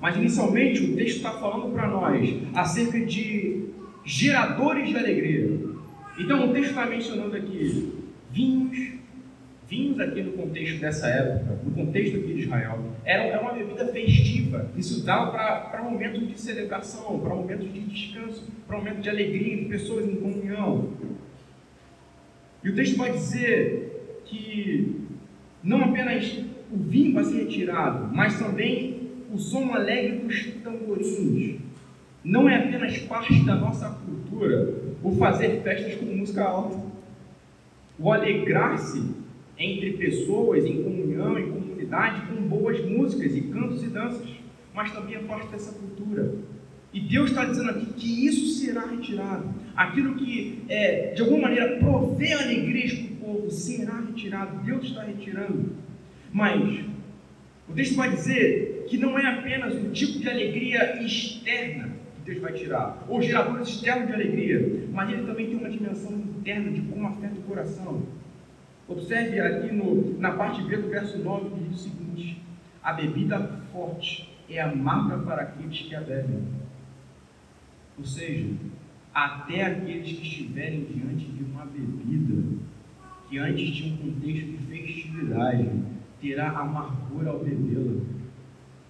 Mas 0.00 0.16
inicialmente 0.16 0.82
o 0.82 0.96
texto 0.96 1.16
está 1.16 1.32
falando 1.32 1.72
para 1.72 1.88
nós 1.88 2.28
acerca 2.54 3.04
de 3.04 3.68
geradores 4.04 4.88
de 4.88 4.96
alegria. 4.96 5.69
Então 6.20 6.50
o 6.50 6.52
texto 6.52 6.70
está 6.70 6.84
mencionando 6.84 7.34
aqui 7.34 7.94
vinhos, 8.30 8.92
vinhos 9.66 9.98
aqui 9.98 10.22
no 10.22 10.32
contexto 10.32 10.78
dessa 10.78 11.08
época, 11.08 11.58
no 11.64 11.70
contexto 11.70 12.18
aqui 12.18 12.34
de 12.34 12.40
Israel, 12.42 12.78
era, 13.06 13.22
era 13.24 13.40
uma 13.40 13.54
bebida 13.54 13.86
festiva, 13.86 14.70
se 14.78 14.94
usava 14.94 15.30
para 15.70 15.82
momentos 15.82 16.28
de 16.28 16.38
celebração, 16.38 17.18
para 17.20 17.34
momentos 17.34 17.72
de 17.72 17.80
descanso, 17.80 18.46
para 18.68 18.76
momentos 18.76 19.02
de 19.02 19.08
alegria 19.08 19.56
de 19.56 19.64
pessoas 19.64 20.06
em 20.06 20.16
comunhão. 20.16 20.92
E 22.62 22.68
o 22.68 22.74
texto 22.74 22.98
vai 22.98 23.12
dizer 23.12 24.22
que 24.26 25.00
não 25.62 25.84
apenas 25.84 26.44
o 26.70 26.76
vinho 26.76 27.14
vai 27.14 27.24
ser 27.24 27.44
retirado, 27.44 28.14
mas 28.14 28.38
também 28.38 29.08
o 29.32 29.38
som 29.38 29.72
alegre 29.72 30.18
dos 30.18 30.52
tamborins. 30.62 31.69
Não 32.22 32.48
é 32.48 32.56
apenas 32.56 32.98
parte 33.00 33.44
da 33.44 33.54
nossa 33.54 33.88
cultura, 33.88 34.74
o 35.02 35.16
fazer 35.16 35.62
festas 35.62 35.94
com 35.94 36.04
música 36.04 36.44
alta, 36.44 36.78
o 37.98 38.12
alegrar-se 38.12 39.02
entre 39.58 39.92
pessoas, 39.92 40.64
em 40.64 40.82
comunhão, 40.82 41.38
em 41.38 41.50
comunidade, 41.50 42.26
com 42.26 42.42
boas 42.42 42.84
músicas 42.84 43.34
e 43.36 43.42
cantos 43.42 43.82
e 43.82 43.88
danças, 43.88 44.28
mas 44.74 44.92
também 44.92 45.16
é 45.16 45.18
parte 45.20 45.48
dessa 45.48 45.72
cultura. 45.72 46.34
E 46.92 47.00
Deus 47.00 47.30
está 47.30 47.44
dizendo 47.44 47.70
aqui 47.70 47.86
que 47.86 48.26
isso 48.26 48.60
será 48.60 48.86
retirado. 48.86 49.48
Aquilo 49.76 50.16
que, 50.16 50.62
é, 50.68 51.12
de 51.14 51.22
alguma 51.22 51.42
maneira, 51.42 51.78
provê 51.78 52.32
alegrias 52.32 52.92
para 52.94 53.12
o 53.12 53.16
povo 53.16 53.50
será 53.50 54.00
retirado. 54.00 54.64
Deus 54.64 54.84
está 54.86 55.04
retirando. 55.04 55.72
Mas 56.32 56.84
o 57.68 57.72
texto 57.72 57.94
vai 57.94 58.10
dizer 58.10 58.86
que 58.88 58.98
não 58.98 59.16
é 59.16 59.24
apenas 59.26 59.74
um 59.74 59.90
tipo 59.92 60.18
de 60.18 60.28
alegria 60.28 61.00
externa, 61.04 61.99
Deus 62.30 62.42
vai 62.42 62.52
tirar, 62.52 63.04
ou 63.08 63.20
geradores 63.20 63.68
externos 63.68 64.06
de 64.06 64.14
alegria, 64.14 64.88
mas 64.92 65.10
ele 65.10 65.26
também 65.26 65.48
tem 65.48 65.56
uma 65.56 65.68
dimensão 65.68 66.12
interna 66.12 66.70
de 66.70 66.80
como 66.82 67.08
afeta 67.08 67.40
o 67.40 67.42
coração. 67.42 68.02
Observe 68.86 69.40
aqui 69.40 69.74
no, 69.74 70.16
na 70.16 70.30
parte 70.32 70.62
B 70.62 70.76
do 70.76 70.88
verso 70.88 71.18
9 71.18 71.50
que 71.50 71.64
diz 71.64 71.80
o 71.80 71.82
seguinte: 71.82 72.40
A 72.82 72.92
bebida 72.92 73.60
forte 73.72 74.30
é 74.48 74.60
amarga 74.60 75.18
para 75.18 75.42
aqueles 75.42 75.80
que 75.80 75.92
a 75.92 76.00
bebem. 76.00 76.44
Ou 77.98 78.04
seja, 78.04 78.46
até 79.12 79.64
aqueles 79.64 80.12
que 80.12 80.22
estiverem 80.22 80.84
diante 80.84 81.26
de 81.26 81.42
uma 81.42 81.64
bebida 81.64 82.44
que 83.28 83.38
antes 83.38 83.76
tinha 83.76 83.92
um 83.92 83.96
contexto 83.96 84.46
de 84.46 84.58
festividade, 84.66 85.68
terá 86.20 86.50
amargura 86.50 87.30
ao 87.30 87.40
bebê-la 87.40 88.19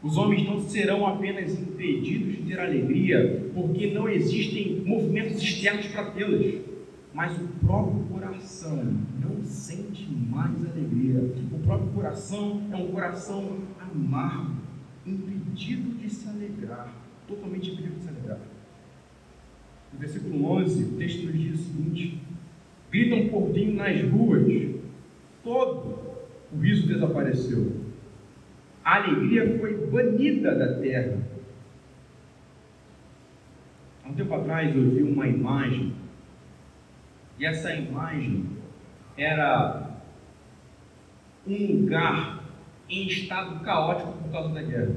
os 0.03 0.17
homens 0.17 0.47
não 0.47 0.59
serão 0.61 1.07
apenas 1.07 1.59
impedidos 1.59 2.37
de 2.37 2.43
ter 2.45 2.59
alegria, 2.59 3.51
porque 3.55 3.93
não 3.93 4.09
existem 4.09 4.81
movimentos 4.81 5.43
externos 5.43 5.87
para 5.89 6.11
tê-las, 6.13 6.55
mas 7.13 7.37
o 7.37 7.47
próprio 7.67 8.05
coração 8.05 8.83
não 9.21 9.43
sente 9.45 10.09
mais 10.11 10.55
alegria. 10.65 11.21
O 11.53 11.59
próprio 11.59 11.89
coração 11.89 12.63
é 12.73 12.77
um 12.77 12.89
coração 12.89 13.59
amargo, 13.79 14.57
impedido 15.07 15.99
de 15.99 16.09
se 16.09 16.29
alegrar, 16.29 16.95
totalmente 17.29 17.71
impedido 17.71 17.97
de 17.97 18.03
se 18.03 18.09
alegrar. 18.09 18.41
No 19.93 19.99
versículo 19.99 20.45
11, 20.47 20.85
o 20.85 20.97
texto 20.97 21.27
nos 21.27 21.39
diz 21.39 21.61
o 21.61 21.63
seguinte: 21.65 22.21
gritam 22.91 23.29
por 23.29 23.53
vinho 23.53 23.75
nas 23.75 24.01
ruas, 24.11 24.47
todo 25.45 25.99
o 26.53 26.59
riso 26.59 26.87
desapareceu. 26.87 27.80
A 28.85 28.97
alegria 28.97 29.59
foi 29.59 29.87
banida 29.87 30.55
da 30.55 30.81
terra. 30.81 31.19
Há 34.05 34.09
um 34.09 34.15
tempo 34.15 34.35
atrás 34.35 34.75
eu 34.75 34.91
vi 34.91 35.03
uma 35.03 35.27
imagem, 35.27 35.95
e 37.39 37.45
essa 37.45 37.75
imagem 37.75 38.47
era 39.17 39.91
um 41.47 41.81
lugar 41.83 42.41
em 42.89 43.07
estado 43.07 43.61
caótico 43.65 44.13
por 44.13 44.33
causa 44.33 44.55
da 44.55 44.63
guerra. 44.63 44.95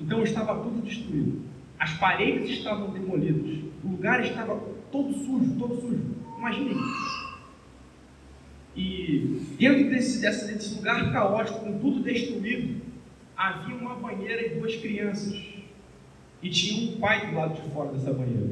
Então 0.00 0.22
estava 0.22 0.54
tudo 0.62 0.82
destruído. 0.82 1.42
As 1.78 1.92
paredes 1.94 2.50
estavam 2.50 2.90
demolidas. 2.90 3.58
O 3.84 3.88
lugar 3.88 4.20
estava 4.22 4.56
todo 4.90 5.12
sujo, 5.12 5.58
todo 5.58 5.80
sujo. 5.80 6.16
Imaginem 6.38 6.76
E 8.74 9.42
dentro 9.58 9.90
desse, 9.90 10.20
desse, 10.20 10.74
lugar 10.76 11.12
caótico, 11.12 11.60
com 11.60 11.78
tudo 11.78 12.02
destruído, 12.02 12.80
havia 13.36 13.74
uma 13.74 13.94
banheira 13.96 14.46
e 14.46 14.58
duas 14.58 14.74
crianças. 14.76 15.40
E 16.42 16.48
tinha 16.48 16.90
um 16.90 16.98
pai 16.98 17.28
do 17.28 17.36
lado 17.36 17.62
de 17.62 17.70
fora 17.70 17.92
dessa 17.92 18.12
banheira. 18.12 18.50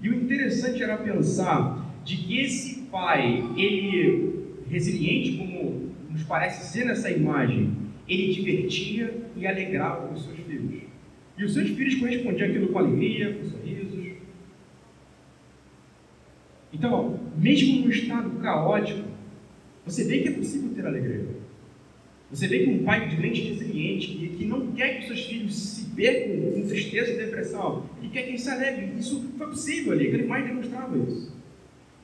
E 0.00 0.10
o 0.10 0.14
interessante 0.14 0.82
era 0.82 0.98
pensar 0.98 1.86
de 2.04 2.16
que 2.16 2.40
esse 2.40 2.82
pai, 2.82 3.42
ele 3.56 4.46
resiliente 4.68 5.38
como 5.38 5.92
nos 6.10 6.22
parece 6.24 6.72
ser 6.72 6.84
nessa 6.84 7.10
imagem, 7.10 7.72
ele 8.08 8.32
divertia 8.32 9.14
e 9.36 9.46
alegrava 9.46 10.12
os 10.12 10.24
seus 10.24 10.38
filhos. 10.38 10.82
E 11.38 11.44
os 11.44 11.54
seus 11.54 11.70
filhos 11.70 11.94
correspondiam 11.96 12.48
aquilo 12.48 12.68
com 12.68 12.78
alegria, 12.78 13.34
com 13.34 13.44
sorrisos. 13.44 14.06
Então, 16.72 17.20
mesmo 17.36 17.84
no 17.84 17.90
estado 17.90 18.30
caótico, 18.40 19.15
você 19.86 20.02
vê 20.02 20.18
que 20.18 20.28
é 20.28 20.32
possível 20.32 20.70
ter 20.74 20.84
alegria. 20.84 21.24
Você 22.28 22.48
vê 22.48 22.64
que 22.64 22.70
um 22.70 22.82
pai 22.82 23.08
de 23.08 23.16
mente 23.20 23.40
resiliente, 23.40 24.08
que, 24.08 24.28
que 24.30 24.44
não 24.44 24.72
quer 24.72 24.98
que 24.98 25.06
seus 25.06 25.24
filhos 25.26 25.56
se 25.56 25.90
percam 25.90 26.50
com 26.50 26.66
tristeza 26.66 27.12
e 27.12 27.16
depressão, 27.18 27.84
que 28.00 28.08
quer 28.08 28.24
que 28.24 28.30
eles 28.30 28.42
se 28.42 28.50
alegrem. 28.50 28.98
Isso 28.98 29.24
foi 29.38 29.46
possível 29.46 29.92
ali, 29.92 30.08
aquele 30.08 30.24
pai 30.24 30.44
demonstrava 30.44 30.98
isso. 30.98 31.32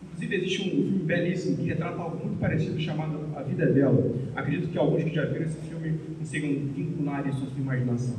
Inclusive, 0.04 0.36
existe 0.36 0.62
um 0.62 0.70
filme 0.70 0.98
belíssimo 1.00 1.56
que 1.56 1.64
retrata 1.64 2.00
algo 2.00 2.24
muito 2.24 2.38
parecido 2.38 2.78
chamado 2.80 3.18
A 3.34 3.42
Vida 3.42 3.64
é 3.64 3.72
Bela. 3.72 4.14
Acredito 4.36 4.68
que 4.68 4.78
alguns 4.78 5.02
que 5.02 5.14
já 5.14 5.24
viram 5.24 5.46
esse 5.46 5.60
filme 5.62 5.98
consigam 6.18 6.50
vincular 6.72 7.28
isso 7.28 7.42
à 7.42 7.46
sua 7.46 7.58
imaginação. 7.58 8.16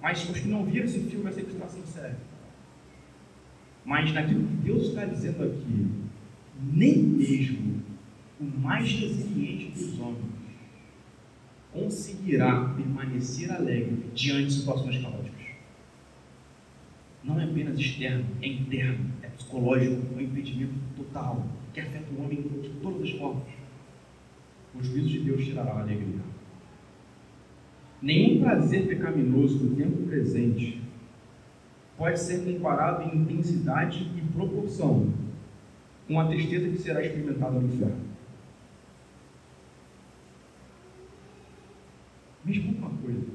Mas 0.00 0.28
os 0.28 0.38
que 0.38 0.48
não 0.48 0.64
viram 0.64 0.84
esse 0.84 1.00
filme, 1.00 1.28
essa 1.28 1.40
ilustração 1.40 1.80
serve. 1.86 2.16
Mas 3.84 4.12
naquilo 4.12 4.46
que 4.46 4.54
Deus 4.56 4.88
está 4.88 5.04
dizendo 5.04 5.42
aqui, 5.42 5.86
nem 6.72 6.98
mesmo 6.98 7.82
o 8.44 8.60
mais 8.60 8.90
resiliente 8.90 9.70
dos 9.70 9.98
homens 9.98 10.34
conseguirá 11.72 12.72
permanecer 12.76 13.50
alegre 13.50 14.10
diante 14.14 14.46
de 14.46 14.52
situações 14.52 15.02
caóticas. 15.02 15.44
Não 17.22 17.40
é 17.40 17.44
apenas 17.44 17.78
externo, 17.78 18.26
é 18.42 18.46
interno, 18.46 19.10
é 19.22 19.28
psicológico, 19.28 20.02
é 20.14 20.16
um 20.16 20.20
impedimento 20.20 20.74
total 20.96 21.46
que 21.72 21.80
afeta 21.80 22.12
o 22.12 22.22
homem 22.22 22.42
de 22.42 22.68
todas 22.82 23.02
as 23.02 23.10
formas. 23.12 23.48
O 24.74 24.82
juízo 24.82 25.08
de 25.08 25.20
Deus 25.20 25.44
tirará 25.44 25.72
a 25.72 25.80
alegria. 25.80 26.20
Nenhum 28.02 28.42
prazer 28.42 28.86
pecaminoso 28.86 29.64
no 29.64 29.76
tempo 29.76 30.06
presente 30.06 30.82
pode 31.96 32.18
ser 32.20 32.44
comparado 32.44 33.02
em 33.02 33.20
intensidade 33.20 34.10
e 34.16 34.20
proporção 34.32 35.12
com 36.06 36.20
a 36.20 36.26
tristeza 36.28 36.68
que 36.68 36.78
será 36.78 37.00
experimentada 37.02 37.58
no 37.58 37.66
inferno. 37.66 38.04
Mesmo 42.44 42.72
uma 42.76 42.90
coisa. 42.90 43.26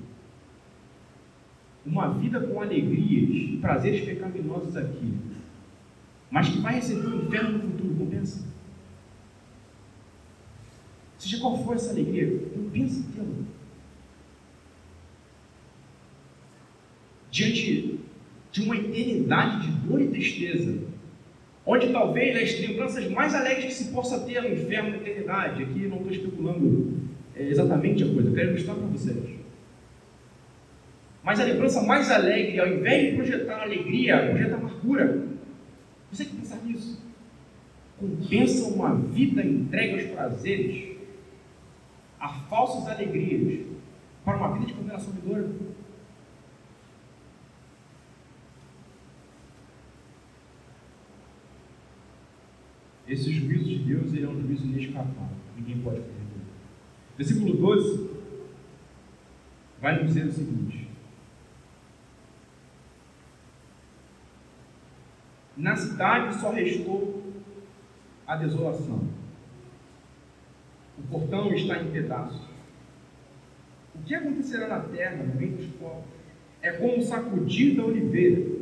Uma 1.89 2.13
vida 2.13 2.39
com 2.39 2.61
alegrias 2.61 3.29
e 3.53 3.57
prazeres 3.57 4.05
pecaminosos 4.05 4.75
aqui, 4.77 5.11
mas 6.29 6.47
que 6.47 6.59
vai 6.59 6.75
receber 6.75 7.07
o 7.07 7.25
inferno 7.25 7.57
no 7.57 7.71
futuro, 7.71 7.95
compensa? 7.95 8.47
Seja 11.17 11.39
qual 11.39 11.63
for 11.63 11.75
essa 11.75 11.89
alegria, 11.89 12.47
compensa 12.53 13.03
tê-la. 13.15 13.27
Diante 17.31 17.99
de 18.51 18.61
uma 18.61 18.77
eternidade 18.77 19.67
de 19.67 19.87
dor 19.87 19.99
e 20.01 20.07
tristeza, 20.07 20.77
onde 21.65 21.91
talvez 21.91 22.35
as 22.37 22.59
lembranças 22.67 23.09
mais 23.11 23.33
alegres 23.33 23.65
que 23.65 23.73
se 23.73 23.91
possa 23.91 24.19
ter 24.21 24.41
no 24.41 24.49
inferno 24.53 24.91
na 24.91 24.97
eternidade, 24.97 25.63
aqui 25.63 25.87
não 25.87 25.97
estou 25.97 26.11
especulando 26.11 26.99
é, 27.35 27.47
exatamente 27.47 28.03
a 28.03 28.13
coisa, 28.13 28.31
quero 28.31 28.51
mostrar 28.51 28.75
para 28.75 28.87
vocês. 28.87 29.38
Mas 31.23 31.39
a 31.39 31.43
lembrança 31.43 31.81
mais 31.81 32.09
alegre, 32.09 32.59
ao 32.59 32.67
invés 32.67 33.09
de 33.09 33.15
projetar 33.17 33.61
alegria, 33.61 34.29
projeta 34.29 34.55
amargura. 34.55 35.27
Você 36.11 36.23
tem 36.23 36.33
que 36.33 36.41
pensar 36.41 36.57
nisso. 36.63 37.01
Compensa 37.99 38.67
uma 38.69 38.95
vida 38.95 39.43
entregue 39.43 39.93
aos 39.95 40.11
prazeres, 40.11 40.97
a 42.19 42.29
falsas 42.29 42.87
alegrias, 42.87 43.67
para 44.23 44.37
uma 44.37 44.53
vida 44.53 44.67
de 44.67 44.73
condenação 44.73 45.13
de 45.13 45.21
dor. 45.21 45.49
Esse 53.09 53.33
juízo 53.33 53.65
de 53.65 53.79
Deus 53.79 54.13
ele 54.13 54.23
é 54.23 54.29
um 54.29 54.39
juízo 54.39 54.65
inescapável. 54.65 55.35
Ninguém 55.57 55.79
pode 55.79 55.97
perder. 55.97 56.15
Versículo 57.17 57.57
12 57.57 58.09
vai 59.81 59.97
nos 59.97 60.13
dizer 60.13 60.27
o 60.27 60.31
seguinte: 60.31 60.78
Na 65.59 65.75
cidade 65.75 66.39
só 66.39 66.51
restou 66.51 67.21
a 68.25 68.37
desolação. 68.37 69.09
O 70.97 71.01
portão 71.11 71.53
está 71.53 71.81
em 71.81 71.91
pedaços. 71.91 72.47
O 73.93 73.99
que 74.03 74.15
acontecerá 74.15 74.69
na 74.69 74.79
terra, 74.79 75.21
no 75.21 75.35
meio 75.35 75.57
dos 75.57 75.65
povos, 75.71 76.05
é 76.61 76.71
como 76.71 77.01
sacudir 77.01 77.75
da 77.75 77.83
oliveira 77.83 78.59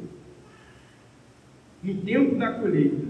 no 1.84 2.02
tempo 2.02 2.36
da 2.36 2.54
colheita 2.54 3.06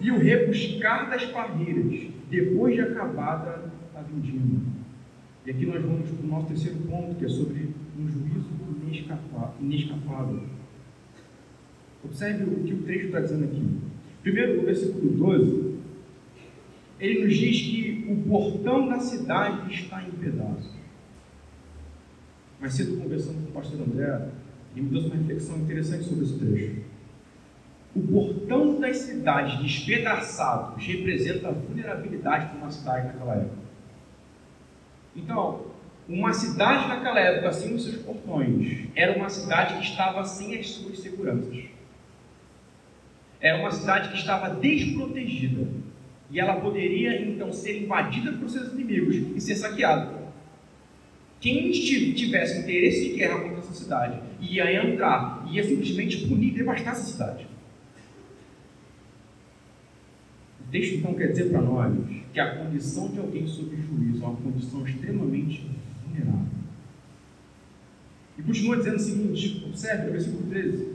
e 0.00 0.12
o 0.12 0.18
rebuscar 0.18 1.10
das 1.10 1.24
parreiras 1.24 2.08
depois 2.30 2.76
de 2.76 2.82
acabada 2.82 3.68
a 3.96 4.00
vindima. 4.02 4.60
E 5.44 5.50
aqui 5.50 5.66
nós 5.66 5.82
vamos 5.82 6.08
para 6.08 6.24
o 6.24 6.28
nosso 6.28 6.46
terceiro 6.46 6.78
ponto, 6.88 7.16
que 7.16 7.24
é 7.24 7.28
sobre 7.28 7.68
um 7.98 8.08
juízo 8.08 8.48
inescapável. 9.60 10.54
Observe 12.04 12.44
o 12.44 12.64
que 12.64 12.74
o 12.74 12.82
texto 12.82 13.06
está 13.06 13.20
dizendo 13.20 13.44
aqui. 13.44 13.66
Primeiro, 14.22 14.56
no 14.56 14.62
versículo 14.62 15.10
12, 15.10 15.74
ele 17.00 17.24
nos 17.24 17.36
diz 17.36 17.62
que 17.62 18.06
o 18.08 18.16
portão 18.28 18.88
da 18.88 19.00
cidade 19.00 19.72
está 19.74 20.02
em 20.02 20.10
pedaços. 20.12 20.72
Mais 22.60 22.72
cedo, 22.74 22.96
conversando 22.96 23.42
com 23.44 23.50
o 23.50 23.52
pastor 23.52 23.80
André, 23.80 24.28
ele 24.74 24.86
me 24.86 24.90
deu 24.90 25.06
uma 25.06 25.16
reflexão 25.16 25.58
interessante 25.58 26.04
sobre 26.04 26.24
esse 26.24 26.38
trecho. 26.38 26.80
O 27.94 28.00
portão 28.00 28.80
das 28.80 28.96
cidades 28.98 29.60
despedaçados 29.60 30.84
representa 30.84 31.48
a 31.48 31.52
vulnerabilidade 31.52 32.52
de 32.52 32.56
uma 32.56 32.70
cidade 32.70 33.06
naquela 33.06 33.34
época. 33.36 33.64
Então, 35.14 35.66
uma 36.08 36.32
cidade 36.32 36.88
naquela 36.88 37.20
época, 37.20 37.52
sem 37.52 37.74
os 37.74 37.84
seus 37.84 37.96
portões, 38.02 38.88
era 38.94 39.16
uma 39.16 39.28
cidade 39.28 39.74
que 39.74 39.84
estava 39.84 40.24
sem 40.24 40.58
as 40.58 40.70
suas 40.70 40.98
seguranças. 40.98 41.64
Era 43.44 43.58
uma 43.58 43.70
cidade 43.70 44.08
que 44.08 44.16
estava 44.16 44.54
desprotegida. 44.54 45.68
E 46.30 46.40
ela 46.40 46.62
poderia 46.62 47.20
então 47.20 47.52
ser 47.52 47.82
invadida 47.82 48.32
por 48.32 48.48
seus 48.48 48.72
inimigos 48.72 49.16
e 49.36 49.38
ser 49.38 49.54
saqueada. 49.54 50.24
Quem 51.42 51.70
tivesse 51.70 52.60
interesse 52.60 53.10
de 53.10 53.16
guerra 53.16 53.40
contra 53.40 53.58
essa 53.58 53.74
cidade 53.74 54.18
ia 54.40 54.82
entrar, 54.82 55.46
ia 55.52 55.62
simplesmente 55.62 56.26
punir 56.26 56.48
e 56.48 56.50
devastar 56.52 56.94
essa 56.94 57.04
cidade. 57.04 57.46
O 60.66 60.70
texto 60.70 60.94
então 60.94 61.12
quer 61.12 61.26
dizer 61.26 61.50
para 61.50 61.60
nós 61.60 61.94
que 62.32 62.40
a 62.40 62.56
condição 62.56 63.08
de 63.08 63.18
alguém 63.18 63.46
sob 63.46 63.76
juízo 63.76 64.24
é 64.24 64.26
uma 64.26 64.36
condição 64.36 64.88
extremamente 64.88 65.70
vulnerável. 66.02 66.46
E 68.38 68.42
continua 68.42 68.78
dizendo 68.78 68.96
o 68.96 69.00
seguinte: 69.00 69.64
observe 69.66 70.08
o 70.08 70.12
versículo 70.12 70.48
13. 70.48 70.93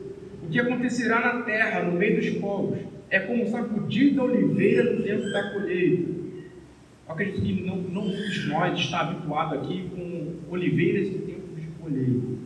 O 0.49 0.51
que 0.51 0.59
acontecerá 0.59 1.19
na 1.19 1.43
terra, 1.43 1.83
no 1.83 1.91
meio 1.91 2.15
dos 2.15 2.29
povos, 2.39 2.79
é 3.11 3.19
como 3.19 3.47
sacudir 3.47 4.15
da 4.15 4.23
oliveira 4.23 4.95
no 4.95 5.03
tempo 5.03 5.29
da 5.29 5.53
colheita. 5.53 6.09
Eu 6.09 7.13
acredito 7.13 7.39
que 7.39 7.63
não, 7.67 7.77
não 7.77 8.07
muitos 8.07 8.47
nós 8.47 8.79
está 8.79 9.01
habituado 9.01 9.53
aqui 9.53 9.87
com 9.95 10.51
oliveiras 10.51 11.07
em 11.07 11.19
tempo 11.19 11.55
de 11.55 11.67
alheio. 11.85 12.39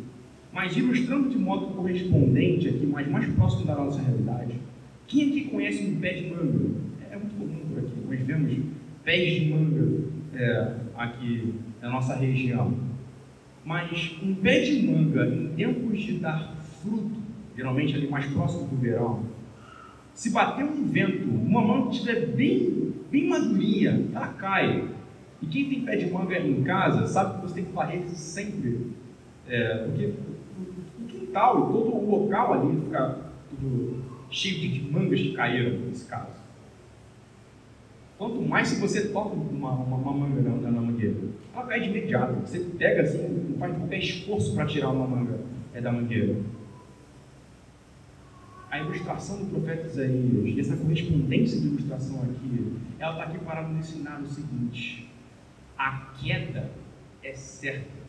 Mas 0.51 0.75
ilustrando 0.75 1.29
de 1.29 1.37
modo 1.37 1.67
correspondente 1.67 2.67
aqui, 2.67 2.85
mais, 2.85 3.07
mais 3.07 3.25
próximo 3.35 3.67
da 3.67 3.75
nossa 3.75 4.01
realidade, 4.01 4.55
quem 5.07 5.29
aqui 5.29 5.45
conhece 5.45 5.85
um 5.85 5.95
pé 6.01 6.11
de 6.11 6.29
manga? 6.29 6.71
É 7.09 7.15
muito 7.15 7.35
comum 7.35 7.59
por 7.69 7.79
aqui, 7.79 7.93
nós 8.05 8.19
vemos 8.19 8.65
pés 9.05 9.33
de 9.33 9.49
manga 9.49 10.03
é, 10.35 10.73
aqui 10.97 11.53
na 11.81 11.89
nossa 11.89 12.15
região. 12.17 12.73
Mas 13.63 14.13
um 14.21 14.35
pé 14.35 14.59
de 14.59 14.85
manga, 14.85 15.25
em 15.25 15.47
tempos 15.55 16.03
de 16.03 16.19
dar 16.19 16.53
fruto, 16.81 17.23
geralmente 17.55 17.95
ali 17.95 18.07
mais 18.07 18.25
próximo 18.27 18.67
do 18.67 18.75
verão, 18.75 19.23
se 20.13 20.29
bater 20.29 20.63
um 20.63 20.85
vento, 20.85 21.27
uma 21.29 21.61
manga 21.61 21.91
estiver 21.91 22.27
bem, 22.27 22.93
bem 23.11 23.27
madurinha, 23.27 24.09
ela 24.13 24.27
cai. 24.27 24.87
E 25.41 25.45
quem 25.47 25.69
tem 25.69 25.81
pé 25.81 25.95
de 25.97 26.11
manga 26.11 26.37
em 26.37 26.63
casa 26.63 27.07
sabe 27.07 27.35
que 27.35 27.41
você 27.41 27.55
tem 27.55 27.65
que 27.65 27.71
varrer 27.71 28.07
sempre. 28.09 28.91
É, 29.47 29.85
porque 29.85 30.13
o 31.01 31.05
quintal 31.05 31.57
e 31.57 31.73
todo 31.73 31.95
o 31.95 32.21
local 32.21 32.53
ali 32.53 32.79
fica 32.79 33.17
tudo 33.49 34.03
cheio 34.29 34.59
de 34.59 34.91
mangas 34.91 35.19
que 35.19 35.33
caíram 35.33 35.79
nesse 35.79 36.05
caso. 36.05 36.43
Quanto 38.17 38.41
mais 38.41 38.67
se 38.69 38.79
você 38.79 39.09
toca 39.09 39.35
uma, 39.35 39.71
uma, 39.71 39.97
uma 39.97 40.13
manga 40.13 40.41
na, 40.41 40.71
na, 40.71 40.81
mangueira, 40.81 41.15
ela 41.53 41.65
cai 41.65 41.81
de 41.81 41.89
imediato. 41.89 42.35
Você 42.45 42.59
pega 42.77 43.01
assim, 43.01 43.49
não 43.49 43.57
faz 43.57 43.75
qualquer 43.75 43.97
esforço 43.97 44.55
para 44.55 44.65
tirar 44.65 44.89
uma 44.91 45.07
manga 45.07 45.39
é, 45.73 45.81
da 45.81 45.91
mangueira. 45.91 46.35
A 48.73 48.79
ilustração 48.79 49.38
do 49.38 49.51
profeta 49.51 49.86
Isaías, 49.86 50.67
essa 50.67 50.75
correspondência 50.75 51.62
de 51.62 51.67
ilustração 51.67 52.23
aqui, 52.23 52.75
ela 52.97 53.12
está 53.12 53.25
aqui 53.25 53.38
para 53.45 53.67
nos 53.67 53.88
ensinar 53.88 54.19
o 54.19 54.25
seguinte: 54.25 55.12
a 55.77 56.12
queda 56.19 56.71
é 57.21 57.33
certa. 57.33 58.01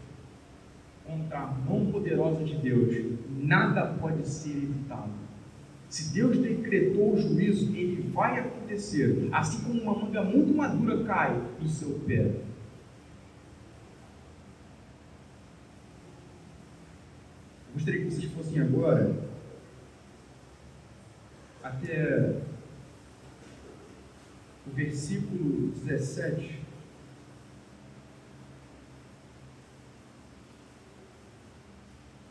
Contra 1.05 1.41
a 1.41 1.47
mão 1.49 1.93
poderosa 1.93 2.43
de 2.43 2.55
Deus, 2.57 2.95
nada 3.43 3.89
pode 4.01 4.27
ser 4.27 4.53
evitado. 4.53 5.13
Se 5.91 6.15
Deus 6.15 6.39
decretou 6.39 7.13
o 7.13 7.19
juízo, 7.19 7.77
ele 7.77 8.11
vai 8.11 8.39
acontecer, 8.39 9.29
assim 9.33 9.65
como 9.65 9.83
uma 9.83 9.95
manga 9.95 10.25
muito 10.25 10.57
madura 10.57 11.05
cai 11.05 11.43
do 11.61 11.69
seu 11.69 12.01
pé. 12.07 12.37
Gostaria 17.75 18.01
que 18.01 18.11
vocês 18.11 18.33
fossem 18.33 18.63
agora 18.63 19.34
até 21.65 22.37
o 24.67 24.71
versículo 24.71 25.73
17. 25.85 26.63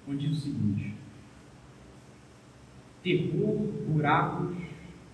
onde 0.08 0.28
diz 0.28 0.38
o 0.38 0.42
seguinte: 0.42 0.94
terror, 3.02 3.58
buracos 3.88 4.56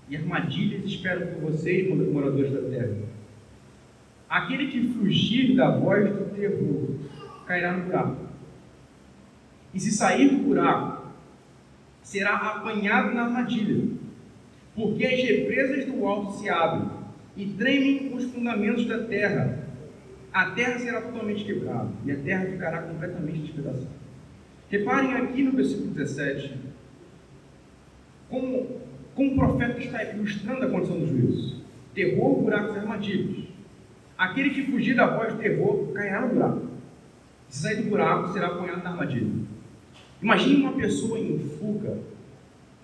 e 0.09 0.17
armadilhas 0.17 0.83
esperam 0.83 1.27
por 1.33 1.51
vocês, 1.51 1.87
moradores 2.11 2.51
da 2.51 2.61
terra. 2.69 2.97
Aquele 4.27 4.67
que 4.67 4.93
fugir 4.93 5.55
da 5.55 5.77
voz 5.77 6.11
do 6.11 6.25
terror 6.35 6.95
cairá 7.45 7.77
no 7.77 7.85
buraco. 7.85 8.27
E 9.73 9.79
se 9.79 9.91
sair 9.91 10.29
do 10.29 10.43
buraco, 10.43 11.07
será 12.01 12.35
apanhado 12.35 13.13
na 13.13 13.25
armadilha. 13.25 13.98
Porque 14.79 15.05
as 15.05 15.21
represas 15.21 15.85
do 15.87 16.05
alto 16.05 16.39
se 16.39 16.47
abrem 16.47 16.89
e 17.35 17.47
tremem 17.47 18.15
os 18.15 18.23
fundamentos 18.31 18.85
da 18.85 18.99
terra. 18.99 19.59
A 20.31 20.51
terra 20.51 20.79
será 20.79 21.01
totalmente 21.01 21.43
quebrada 21.43 21.89
e 22.05 22.11
a 22.13 22.15
terra 22.15 22.45
ficará 22.45 22.83
completamente 22.83 23.39
despedaçada. 23.39 23.89
Reparem 24.69 25.15
aqui 25.15 25.43
no 25.43 25.51
versículo 25.51 25.89
17, 25.89 26.55
como, 28.29 28.79
como 29.13 29.33
o 29.33 29.35
profeta 29.35 29.79
está 29.79 30.01
ilustrando 30.13 30.63
a 30.63 30.69
condição 30.69 30.97
do 30.97 31.07
juízo: 31.07 31.61
terror, 31.93 32.41
buracos 32.41 32.77
e 32.77 32.79
armadilhas. 32.79 33.47
Aquele 34.17 34.51
que 34.51 34.71
fugir 34.71 34.95
da 34.95 35.07
voz 35.07 35.33
do 35.33 35.39
terror 35.39 35.91
cairá 35.91 36.21
no 36.21 36.35
buraco. 36.35 36.67
Se 37.49 37.63
sair 37.63 37.83
do 37.83 37.89
buraco, 37.89 38.31
será 38.31 38.47
apanhado 38.47 38.81
na 38.81 38.91
armadilha. 38.91 39.29
Imagine 40.21 40.61
uma 40.61 40.73
pessoa 40.73 41.19
em 41.19 41.37
fuga, 41.37 41.97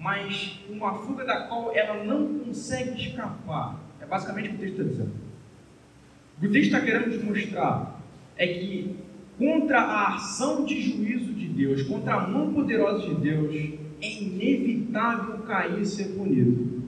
mas 0.05 0.59
uma 0.69 0.93
fuga 0.93 1.25
da 1.25 1.47
qual 1.47 1.75
ela 1.75 2.03
não 2.03 2.37
consegue 2.37 3.01
escapar. 3.01 3.75
É 3.99 4.05
basicamente 4.05 4.49
o 4.49 4.51
que 4.51 4.55
o 4.57 4.59
texto 4.59 4.81
está 4.81 4.83
dizendo. 4.83 5.13
O 6.37 6.41
que 6.41 6.45
o 6.45 6.51
texto 6.51 6.65
está 6.67 6.81
querendo 6.81 7.17
te 7.17 7.25
mostrar 7.25 7.99
é 8.37 8.45
que 8.45 8.97
contra 9.35 9.79
a 9.79 10.13
ação 10.13 10.63
de 10.63 10.79
juízo 10.79 11.33
de 11.33 11.47
Deus, 11.47 11.81
contra 11.81 12.13
a 12.13 12.27
mão 12.27 12.53
poderosa 12.53 13.03
de 13.03 13.15
Deus, 13.15 13.55
é 13.99 14.21
inevitável 14.21 15.39
cair 15.39 15.81
e 15.81 15.85
ser 15.87 16.09
punido. 16.09 16.83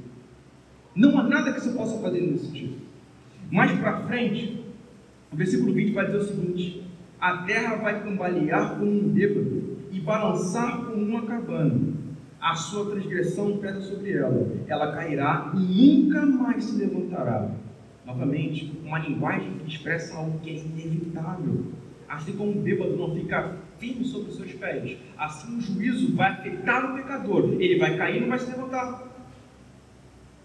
Não 0.95 1.17
há 1.17 1.23
nada 1.23 1.53
que 1.53 1.61
você 1.61 1.71
possa 1.71 1.99
fazer 1.99 2.21
nesse 2.21 2.45
sentido. 2.45 2.75
Mais 3.51 3.71
para 3.79 4.03
frente, 4.05 4.63
o 5.33 5.35
versículo 5.35 5.73
20 5.73 5.91
vai 5.91 6.05
dizer 6.05 6.17
o 6.19 6.23
seguinte: 6.23 6.83
A 7.19 7.37
terra 7.37 7.77
vai 7.77 8.03
cambalear 8.03 8.77
como 8.77 8.91
um 8.91 9.09
bêbado 9.09 9.77
e 9.91 9.99
balançar 9.99 10.85
como 10.85 11.03
uma 11.03 11.23
cabana. 11.23 11.96
A 12.47 12.55
sua 12.55 12.89
transgressão 12.89 13.57
pesa 13.57 13.81
sobre 13.81 14.13
ela, 14.13 14.49
ela 14.69 14.93
cairá 14.93 15.51
e 15.53 16.05
nunca 16.05 16.25
mais 16.25 16.63
se 16.63 16.77
levantará. 16.77 17.51
Novamente, 18.05 18.71
uma 18.85 18.99
linguagem 18.99 19.57
que 19.57 19.67
expressa 19.67 20.15
algo 20.15 20.39
que 20.39 20.51
é 20.51 20.53
inevitável. 20.53 21.65
Assim 22.07 22.37
como 22.37 22.51
um 22.51 22.61
bêbado 22.61 22.95
não 22.95 23.13
fica 23.13 23.57
firme 23.77 24.05
sobre 24.05 24.29
os 24.29 24.37
seus 24.37 24.53
pés, 24.53 24.97
assim 25.17 25.57
o 25.57 25.61
juízo 25.61 26.15
vai 26.15 26.31
afetar 26.31 26.89
o 26.89 26.95
pecador. 26.95 27.51
Ele 27.59 27.77
vai 27.79 27.97
cair 27.97 28.15
e 28.15 28.21
não 28.21 28.29
vai 28.29 28.39
se 28.39 28.49
levantar. 28.49 29.05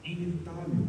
É 0.05 0.11
inevitável. 0.11 0.85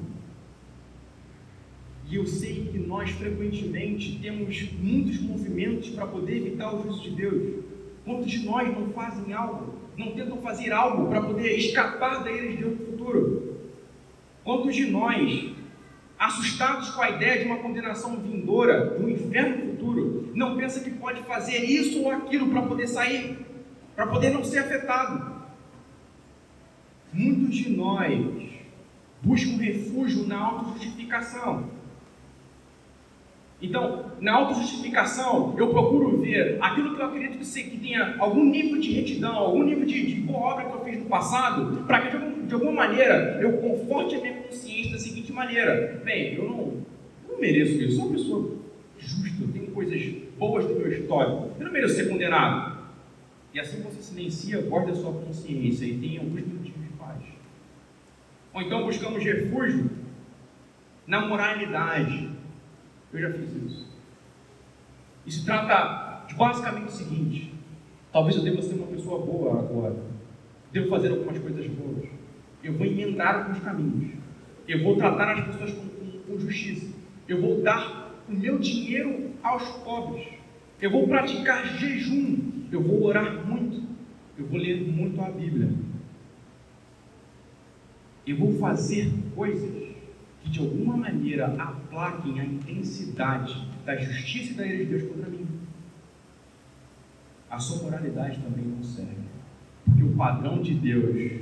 E 2.10 2.15
eu 2.15 2.26
sei 2.26 2.69
que 2.71 2.80
nós 2.80 3.12
frequentemente 3.12 4.17
temos 4.19 4.71
muitos 4.82 5.21
movimentos 5.21 5.91
para 5.91 6.08
poder 6.08 6.38
evitar 6.38 6.73
o 6.73 6.82
juízo 6.82 7.04
de 7.04 7.12
Deus. 7.12 7.63
Quantos 8.04 8.32
de 8.32 8.43
nós 8.47 8.67
não 8.67 8.89
fazem 8.89 9.32
algo, 9.32 9.83
não 9.97 10.12
tentam 10.12 10.38
fazer 10.41 10.71
algo 10.71 11.08
para 11.08 11.21
poder 11.21 11.56
escapar 11.58 12.27
ira 12.27 12.56
de 12.56 12.63
no 12.63 12.77
futuro? 12.77 13.58
Quantos 14.43 14.75
de 14.75 14.89
nós 14.89 15.53
assustados 16.19 16.89
com 16.91 17.01
a 17.01 17.10
ideia 17.10 17.39
de 17.39 17.45
uma 17.45 17.58
condenação 17.58 18.17
vindoura, 18.17 18.95
de 18.97 19.03
um 19.03 19.10
inferno 19.10 19.71
futuro, 19.71 20.32
não 20.34 20.56
pensa 20.56 20.79
que 20.79 20.91
pode 20.91 21.21
fazer 21.23 21.63
isso 21.63 22.01
ou 22.01 22.12
aquilo 22.12 22.49
para 22.49 22.62
poder 22.62 22.88
sair, 22.88 23.45
para 23.95 24.08
poder 24.08 24.32
não 24.32 24.43
ser 24.43 24.60
afetado. 24.60 25.34
Muitos 27.12 27.56
de 27.56 27.69
nós 27.69 28.53
buscam 29.21 29.58
refúgio 29.58 30.25
na 30.27 30.39
autojustificação. 30.39 31.69
Então, 33.63 34.12
na 34.19 34.34
autojustificação, 34.34 35.56
eu 35.58 35.69
procuro 35.69 36.17
ver 36.17 36.58
aquilo 36.60 36.93
que 36.93 37.02
eu 37.02 37.06
acredito 37.06 37.38
que, 37.38 37.63
que 37.63 37.78
tenha 37.78 38.17
algum 38.19 38.43
nível 38.43 38.78
de 38.78 38.91
retidão, 38.91 39.38
algum 39.38 39.63
nível 39.63 39.86
de, 39.86 40.06
de 40.06 40.15
boa 40.15 40.52
obra 40.52 40.65
que 40.65 40.73
eu 40.73 40.84
fiz 40.84 40.99
no 40.99 41.06
passado, 41.06 41.82
para 41.86 42.02
que 42.02 42.10
de, 42.10 42.17
algum, 42.17 42.45
de, 42.45 42.54
alguma 42.54 42.71
maneira 42.73 43.39
eu 43.41 43.54
conforte 43.60 44.15
a 44.15 44.19
minha 44.19 44.34
consciência 44.34 44.91
da 44.91 44.97
seguinte 44.97 45.32
maneira: 45.32 46.02
bem, 46.04 46.34
eu 46.34 46.43
não, 46.43 46.58
eu 47.26 47.32
não 47.32 47.39
mereço 47.39 47.82
isso, 47.82 47.95
sou 47.95 48.08
uma 48.08 48.17
pessoa 48.17 48.52
justa, 48.99 49.43
eu 49.43 49.54
tenho 49.54 49.67
coisas 49.67 50.13
boas 50.38 50.65
no 50.65 50.76
meu 50.76 50.91
histórico, 50.91 51.52
eu 51.58 51.65
não 51.65 51.71
mereço 51.71 51.95
ser 51.95 52.10
condenado. 52.10 52.80
E 53.54 53.62
assim 53.62 53.82
você 53.82 54.02
silencia 54.02 54.58
a 54.58 54.62
voz 54.62 54.88
da 54.88 54.95
sua 54.95 55.13
consciência 55.13 55.86
e 55.86 55.97
tem 55.99 56.17
alguns 56.17 56.41
minutinhos 56.41 56.82
de 56.82 56.97
paz. 56.99 57.21
Ou 58.54 58.62
então 58.62 58.84
buscamos 58.84 59.23
refúgio 59.23 59.89
na 61.08 61.26
moralidade 61.26 62.42
eu 63.13 63.21
já 63.21 63.32
fiz 63.32 63.56
isso. 63.56 63.88
Isso 65.26 65.45
trata 65.45 66.26
de 66.28 66.36
basicamente 66.36 66.88
o 66.88 66.91
seguinte: 66.91 67.54
talvez 68.12 68.36
eu 68.36 68.43
deva 68.43 68.62
ser 68.62 68.74
uma 68.74 68.88
pessoa 68.88 69.24
boa 69.24 69.59
agora, 69.59 69.95
devo 70.72 70.89
fazer 70.89 71.11
algumas 71.11 71.38
coisas 71.38 71.68
boas, 71.68 72.09
eu 72.64 72.74
vou 72.74 72.86
emendar 72.86 73.36
alguns 73.36 73.59
caminhos, 73.59 74.16
eu 74.68 74.84
vou 74.84 74.97
tratar 74.97 75.34
as 75.34 75.45
pessoas 75.45 75.72
com, 75.72 75.88
com, 75.88 76.20
com 76.20 76.39
justiça, 76.39 76.91
eu 77.28 77.39
vou 77.39 77.61
dar 77.61 78.11
o 78.28 78.32
meu 78.34 78.57
dinheiro 78.57 79.32
aos 79.43 79.64
pobres, 79.84 80.28
eu 80.82 80.89
vou 80.89 81.07
praticar 81.07 81.78
jejum, 81.78 82.64
eu 82.72 82.82
vou 82.82 83.03
orar 83.03 83.45
muito, 83.45 83.84
eu 84.38 84.45
vou 84.47 84.59
ler 84.59 84.82
muito 84.82 85.22
a 85.22 85.30
Bíblia, 85.30 85.70
eu 88.26 88.38
vou 88.38 88.53
fazer 88.53 89.11
coisas 89.36 89.82
que 90.44 90.50
de 90.50 90.60
alguma 90.60 90.98
maneira 90.98 91.48
aplaquem 91.58 92.39
a 92.39 92.46
intensidade 92.46 93.68
da 93.86 93.96
justiça 93.96 94.52
e 94.52 94.56
da 94.56 94.66
ira 94.66 94.78
de 94.78 94.86
Deus 94.86 95.04
contra 95.04 95.30
mim. 95.30 95.48
A 97.50 97.58
sua 97.58 97.84
moralidade 97.84 98.39
também 98.39 98.66
não 98.66 98.84
serve. 98.84 99.24
Porque 99.86 100.04
o 100.04 100.16
padrão 100.16 100.62
de 100.62 100.74
Deus, 100.74 101.41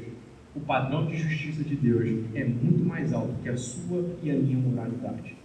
o 0.55 0.59
padrão 0.59 1.07
de 1.07 1.17
justiça 1.17 1.63
de 1.63 1.75
Deus 1.75 2.25
é 2.35 2.43
muito 2.43 2.85
mais 2.85 3.11
alto 3.11 3.33
que 3.41 3.49
a 3.49 3.57
sua 3.57 4.17
e 4.21 4.29
a 4.29 4.35
minha 4.35 4.57
moralidade. 4.57 5.35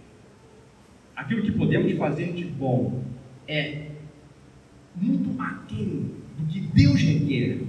Aquilo 1.15 1.41
que 1.41 1.51
podemos 1.51 1.91
fazer 1.97 2.33
de 2.33 2.45
bom 2.45 3.03
é 3.47 3.91
muito 4.95 5.41
aquém 5.41 6.11
do 6.37 6.45
que 6.47 6.59
Deus 6.59 7.01
requer. 7.01 7.63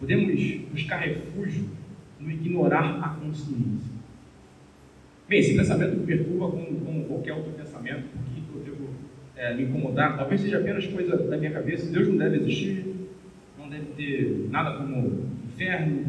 Podemos 0.00 0.60
buscar 0.72 0.98
refúgio 0.98 1.68
no 2.18 2.30
ignorar 2.30 3.00
a 3.02 3.08
consciência. 3.10 3.96
Bem, 5.28 5.40
esse 5.40 5.56
pensamento 5.56 5.96
me 5.96 6.06
perturba 6.06 6.48
como, 6.48 6.80
como 6.80 7.04
qualquer 7.04 7.32
outro 7.32 7.52
pensamento, 7.52 8.04
porque 8.52 8.70
eu 8.70 8.74
devo 8.74 8.88
é, 9.36 9.54
me 9.54 9.64
incomodar. 9.64 10.16
Talvez 10.16 10.40
seja 10.40 10.58
apenas 10.58 10.86
coisa 10.86 11.16
da 11.16 11.36
minha 11.36 11.50
cabeça. 11.50 11.90
Deus 11.90 12.08
não 12.08 12.16
deve 12.16 12.36
existir, 12.36 12.86
não 13.58 13.68
deve 13.68 13.86
ter 13.96 14.48
nada 14.50 14.78
como 14.78 15.26
inferno. 15.44 16.06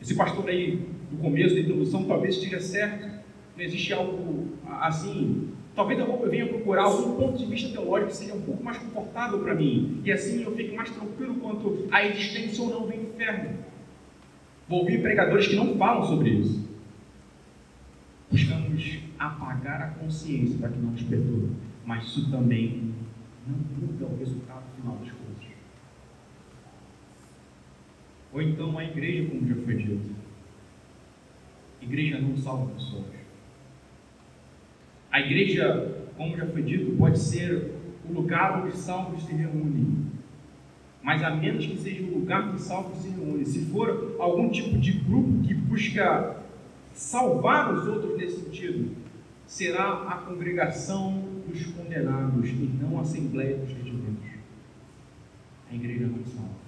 Esse 0.00 0.14
pastor 0.14 0.48
aí, 0.48 0.80
do 1.10 1.18
começo 1.18 1.54
da 1.54 1.60
introdução, 1.60 2.04
talvez 2.04 2.36
esteja 2.36 2.60
certo. 2.60 3.06
Não 3.56 3.62
existe 3.62 3.92
algo 3.92 4.48
assim. 4.80 5.50
Talvez 5.76 5.98
eu 5.98 6.30
venha 6.30 6.46
procurar 6.46 6.84
algum 6.84 7.16
ponto 7.16 7.36
de 7.36 7.46
vista 7.46 7.70
teológico 7.70 8.10
que 8.12 8.16
seja 8.16 8.34
um 8.34 8.42
pouco 8.42 8.62
mais 8.62 8.78
confortável 8.78 9.40
para 9.40 9.54
mim. 9.54 10.00
E 10.04 10.10
assim 10.10 10.42
eu 10.42 10.54
fique 10.56 10.74
mais 10.74 10.88
tranquilo 10.90 11.34
quanto 11.34 11.86
à 11.90 12.04
existência 12.06 12.62
ou 12.62 12.70
não 12.70 12.86
do 12.86 12.94
inferno. 12.94 13.58
Vou 14.68 14.80
ouvir 14.80 15.02
pregadores 15.02 15.46
que 15.46 15.56
não 15.56 15.76
falam 15.76 16.04
sobre 16.04 16.30
isso 16.30 16.64
buscamos 18.34 18.98
apagar 19.16 19.80
a 19.80 19.90
consciência 19.90 20.58
para 20.58 20.68
que 20.70 20.78
não 20.78 20.90
nos 20.90 21.02
perturbe, 21.04 21.54
mas 21.86 22.04
isso 22.04 22.28
também 22.32 22.92
não 23.46 23.56
muda 23.56 24.06
o 24.06 24.18
resultado 24.18 24.64
final 24.74 24.96
das 24.96 25.10
coisas. 25.12 25.54
Ou 28.32 28.42
então 28.42 28.76
a 28.76 28.84
igreja, 28.84 29.30
como 29.30 29.46
já 29.46 29.54
foi 29.54 29.76
dito. 29.76 30.16
igreja 31.80 32.18
não 32.18 32.36
salva 32.36 32.72
pessoas. 32.72 33.14
A 35.12 35.20
igreja, 35.20 36.08
como 36.16 36.36
já 36.36 36.46
foi 36.46 36.62
dito, 36.62 36.96
pode 36.96 37.20
ser 37.20 37.72
o 38.04 38.12
lugar 38.12 38.64
onde 38.64 38.76
salvos 38.76 39.22
se 39.22 39.32
reúnem. 39.32 40.06
Mas 41.04 41.22
a 41.22 41.30
menos 41.30 41.66
que 41.66 41.76
seja 41.76 42.02
o 42.02 42.18
lugar 42.18 42.50
que 42.50 42.58
salvos 42.62 43.02
se 43.02 43.10
reúnem. 43.10 43.44
Se 43.44 43.66
for 43.66 44.16
algum 44.18 44.48
tipo 44.48 44.78
de 44.78 44.92
grupo 44.92 45.42
que 45.46 45.52
busca 45.52 46.38
salvar 46.94 47.74
os 47.74 47.86
outros 47.86 48.16
nesse 48.16 48.40
sentido 48.40 48.96
será 49.46 50.08
a 50.08 50.16
congregação 50.16 51.22
dos 51.46 51.62
condenados 51.66 52.48
e 52.48 52.70
não 52.80 52.98
a 52.98 53.02
assembleia 53.02 53.58
dos 53.58 53.68
redimidos. 53.68 54.24
A 55.70 55.74
igreja 55.74 56.06
não 56.06 56.24
salva. 56.24 56.64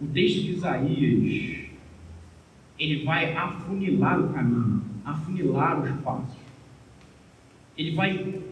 O 0.00 0.06
texto 0.06 0.42
de 0.42 0.52
Isaías 0.52 1.62
ele 2.78 3.04
vai 3.04 3.34
afunilar 3.36 4.20
o 4.20 4.32
caminho, 4.32 4.84
afunilar 5.04 5.82
os 5.82 6.00
passos. 6.02 6.38
Ele 7.76 7.96
vai 7.96 8.42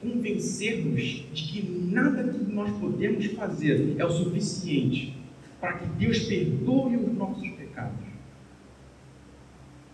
convencer-nos 0.00 1.02
de 1.32 1.42
que 1.42 1.62
nada 1.92 2.24
que 2.24 2.52
nós 2.52 2.70
podemos 2.78 3.26
fazer 3.26 3.96
é 3.98 4.04
o 4.04 4.10
suficiente 4.10 5.16
para 5.60 5.74
que 5.74 5.86
Deus 5.86 6.20
perdoe 6.20 6.96
os 6.96 7.12
nossos 7.14 7.48
pecados. 7.50 8.06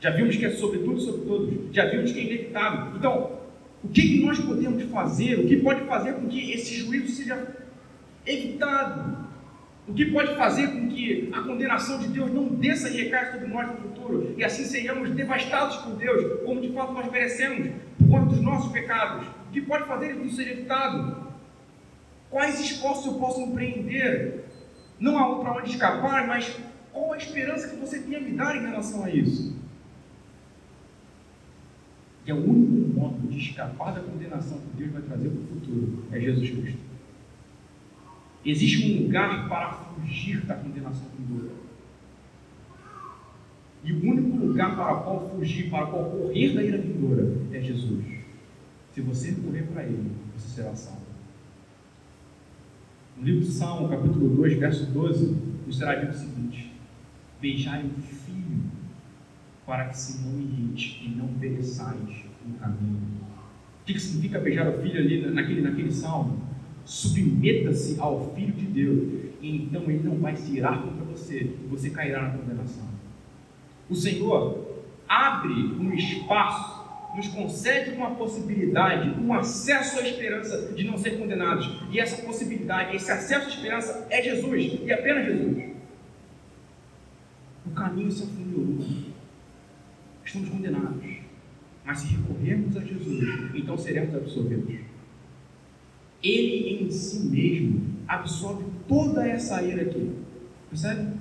Já 0.00 0.10
vimos 0.10 0.36
que 0.36 0.44
é 0.44 0.50
sobre 0.50 0.80
tudo 0.80 1.00
sobre 1.00 1.26
todos. 1.26 1.54
Já 1.72 1.86
vimos 1.86 2.12
que 2.12 2.20
é 2.20 2.24
inevitável. 2.24 2.96
Então, 2.96 3.38
o 3.82 3.88
que, 3.88 4.02
que 4.02 4.24
nós 4.24 4.38
podemos 4.38 4.82
fazer? 4.84 5.40
O 5.40 5.46
que 5.46 5.56
pode 5.56 5.80
fazer 5.86 6.14
com 6.14 6.28
que 6.28 6.52
esse 6.52 6.74
juízo 6.74 7.08
seja 7.08 7.56
evitado? 8.26 9.24
O 9.88 9.94
que 9.94 10.06
pode 10.06 10.34
fazer 10.36 10.68
com 10.68 10.88
que 10.88 11.30
a 11.32 11.40
condenação 11.42 11.98
de 11.98 12.08
Deus 12.08 12.32
não 12.32 12.48
desça 12.48 12.88
e 12.88 13.02
recaia 13.02 13.32
sobre 13.32 13.48
nós 13.48 13.66
no 13.68 13.76
futuro 13.76 14.34
e 14.36 14.44
assim 14.44 14.64
sejamos 14.64 15.10
devastados 15.10 15.76
por 15.76 15.96
Deus, 15.96 16.40
como 16.44 16.60
de 16.60 16.72
fato 16.72 16.92
nós 16.92 17.10
merecemos, 17.10 17.70
por 17.98 18.08
conta 18.08 18.26
dos 18.26 18.40
nossos 18.40 18.72
pecados? 18.72 19.26
O 19.54 19.56
que 19.56 19.60
pode 19.60 19.84
fazer 19.84 20.16
isso 20.16 20.34
ser 20.34 20.50
evitado? 20.50 21.28
Quais 22.28 22.58
esforços 22.58 23.06
eu 23.06 23.14
posso 23.20 23.40
empreender? 23.40 24.46
Não 24.98 25.16
há 25.16 25.38
para 25.38 25.58
onde 25.58 25.70
escapar, 25.70 26.26
mas 26.26 26.58
qual 26.92 27.12
a 27.12 27.16
esperança 27.16 27.68
que 27.68 27.76
você 27.76 28.00
tem 28.00 28.16
a 28.16 28.20
me 28.20 28.32
dar 28.32 28.56
em 28.56 28.62
relação 28.62 29.04
a 29.04 29.10
isso? 29.10 29.56
que 32.24 32.32
é 32.32 32.34
o 32.34 32.38
único 32.38 32.98
modo 32.98 33.28
de 33.28 33.38
escapar 33.38 33.94
da 33.94 34.00
condenação 34.00 34.58
que 34.58 34.76
Deus 34.78 34.92
vai 34.92 35.02
trazer 35.02 35.28
para 35.28 35.40
o 35.40 35.46
futuro, 35.46 36.04
é 36.10 36.18
Jesus 36.18 36.50
Cristo. 36.50 36.80
Existe 38.44 38.86
um 38.86 39.04
lugar 39.04 39.48
para 39.48 39.72
fugir 39.72 40.40
da 40.46 40.56
condenação 40.56 41.06
vindoura. 41.16 41.52
E 43.84 43.92
o 43.92 44.10
único 44.10 44.36
lugar 44.36 44.74
para 44.74 44.96
qual 44.96 45.30
fugir, 45.30 45.70
para 45.70 45.86
qual 45.86 46.06
correr 46.06 46.54
da 46.54 46.62
ira 46.62 46.78
vindoura, 46.78 47.36
é 47.52 47.60
Jesus. 47.60 48.23
Se 48.94 49.00
você 49.00 49.32
correr 49.32 49.62
para 49.62 49.82
Ele, 49.82 50.12
você 50.36 50.48
será 50.54 50.74
salvo. 50.74 51.02
No 53.16 53.24
livro 53.24 53.40
de 53.40 53.50
Salmo, 53.50 53.88
capítulo 53.88 54.28
2, 54.36 54.58
verso 54.58 54.86
12, 54.86 55.36
nos 55.66 55.78
será 55.78 55.96
dito 55.96 56.12
o 56.12 56.18
seguinte: 56.18 56.72
Beijai 57.40 57.84
o 57.84 58.00
Filho 58.00 58.24
para 59.66 59.86
que 59.86 59.98
se 59.98 60.24
não 60.24 60.38
irrite 60.40 61.02
e 61.04 61.08
não 61.08 61.28
pereçais 61.34 62.24
no 62.46 62.54
caminho. 62.58 63.00
O 63.82 63.84
que 63.84 63.98
significa 63.98 64.38
beijar 64.38 64.68
o 64.68 64.80
filho 64.80 64.98
ali 64.98 65.26
naquele, 65.30 65.60
naquele 65.60 65.90
salmo? 65.90 66.42
Submeta-se 66.84 67.98
ao 67.98 68.34
Filho 68.34 68.52
de 68.52 68.66
Deus, 68.66 69.32
e 69.40 69.56
então 69.56 69.82
ele 69.84 70.02
não 70.02 70.18
vai 70.18 70.36
se 70.36 70.52
irar 70.52 70.82
contra 70.82 71.04
você, 71.04 71.56
você 71.68 71.90
cairá 71.90 72.22
na 72.22 72.38
condenação. 72.38 72.86
O 73.88 73.94
Senhor 73.94 74.84
abre 75.08 75.52
um 75.52 75.92
espaço, 75.94 76.73
nos 77.14 77.28
concede 77.28 77.90
uma 77.90 78.14
possibilidade, 78.14 79.10
um 79.20 79.32
acesso 79.32 80.00
à 80.00 80.02
esperança 80.02 80.72
de 80.74 80.84
não 80.84 80.98
ser 80.98 81.18
condenados. 81.18 81.80
E 81.90 82.00
essa 82.00 82.22
possibilidade, 82.22 82.96
esse 82.96 83.10
acesso 83.10 83.46
à 83.46 83.48
esperança 83.48 84.06
é 84.10 84.22
Jesus, 84.22 84.80
e 84.82 84.92
apenas 84.92 85.26
Jesus. 85.26 85.74
O 87.66 87.70
caminho 87.70 88.10
se 88.10 88.24
afunilou 88.24 89.14
estamos 90.34 90.48
condenados. 90.48 91.04
Mas 91.84 91.98
se 91.98 92.16
recorrermos 92.16 92.76
a 92.76 92.80
Jesus, 92.80 93.54
então 93.54 93.76
seremos 93.76 94.14
absolvidos. 94.14 94.80
Ele 96.22 96.82
em 96.82 96.90
si 96.90 97.26
mesmo 97.26 97.94
absorve 98.08 98.64
toda 98.88 99.26
essa 99.26 99.62
ira 99.62 99.82
aqui. 99.82 100.12
Percebe? 100.70 101.14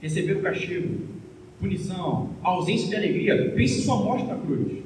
Receber 0.00 0.36
o 0.36 0.42
castigo, 0.42 1.17
punição, 1.58 2.30
ausência 2.42 2.88
de 2.88 2.96
alegria. 2.96 3.52
Pense 3.52 3.82
sua 3.82 3.96
morte 3.96 4.26
na 4.26 4.36
cruz. 4.36 4.78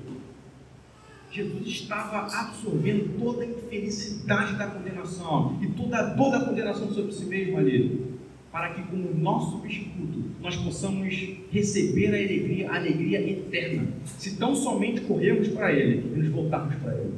Jesus 1.31 1.67
estava 1.67 2.27
absorvendo 2.27 3.19
toda 3.19 3.43
a 3.43 3.47
infelicidade 3.47 4.57
da 4.57 4.67
condenação 4.67 5.59
e 5.63 5.67
toda 5.69 5.99
a 5.99 6.03
dor 6.03 6.31
da 6.31 6.45
condenação 6.45 6.93
sobre 6.93 7.13
si 7.13 7.25
mesmo 7.25 7.57
ali 7.57 8.13
para 8.53 8.75
que, 8.75 8.83
como 8.83 9.15
nosso 9.15 9.53
substituto, 9.53 10.25
nós 10.43 10.55
possamos 10.57 11.15
receber 11.51 12.09
a 12.09 12.19
alegria, 12.19 12.71
a 12.71 12.77
alegria 12.77 13.31
eterna, 13.31 13.89
se 14.05 14.37
tão 14.37 14.55
somente 14.55 15.01
corrermos 15.01 15.49
para 15.49 15.73
Ele 15.73 16.13
e 16.15 16.19
nos 16.19 16.29
voltarmos 16.29 16.75
para 16.77 16.95
Ele. 16.95 17.15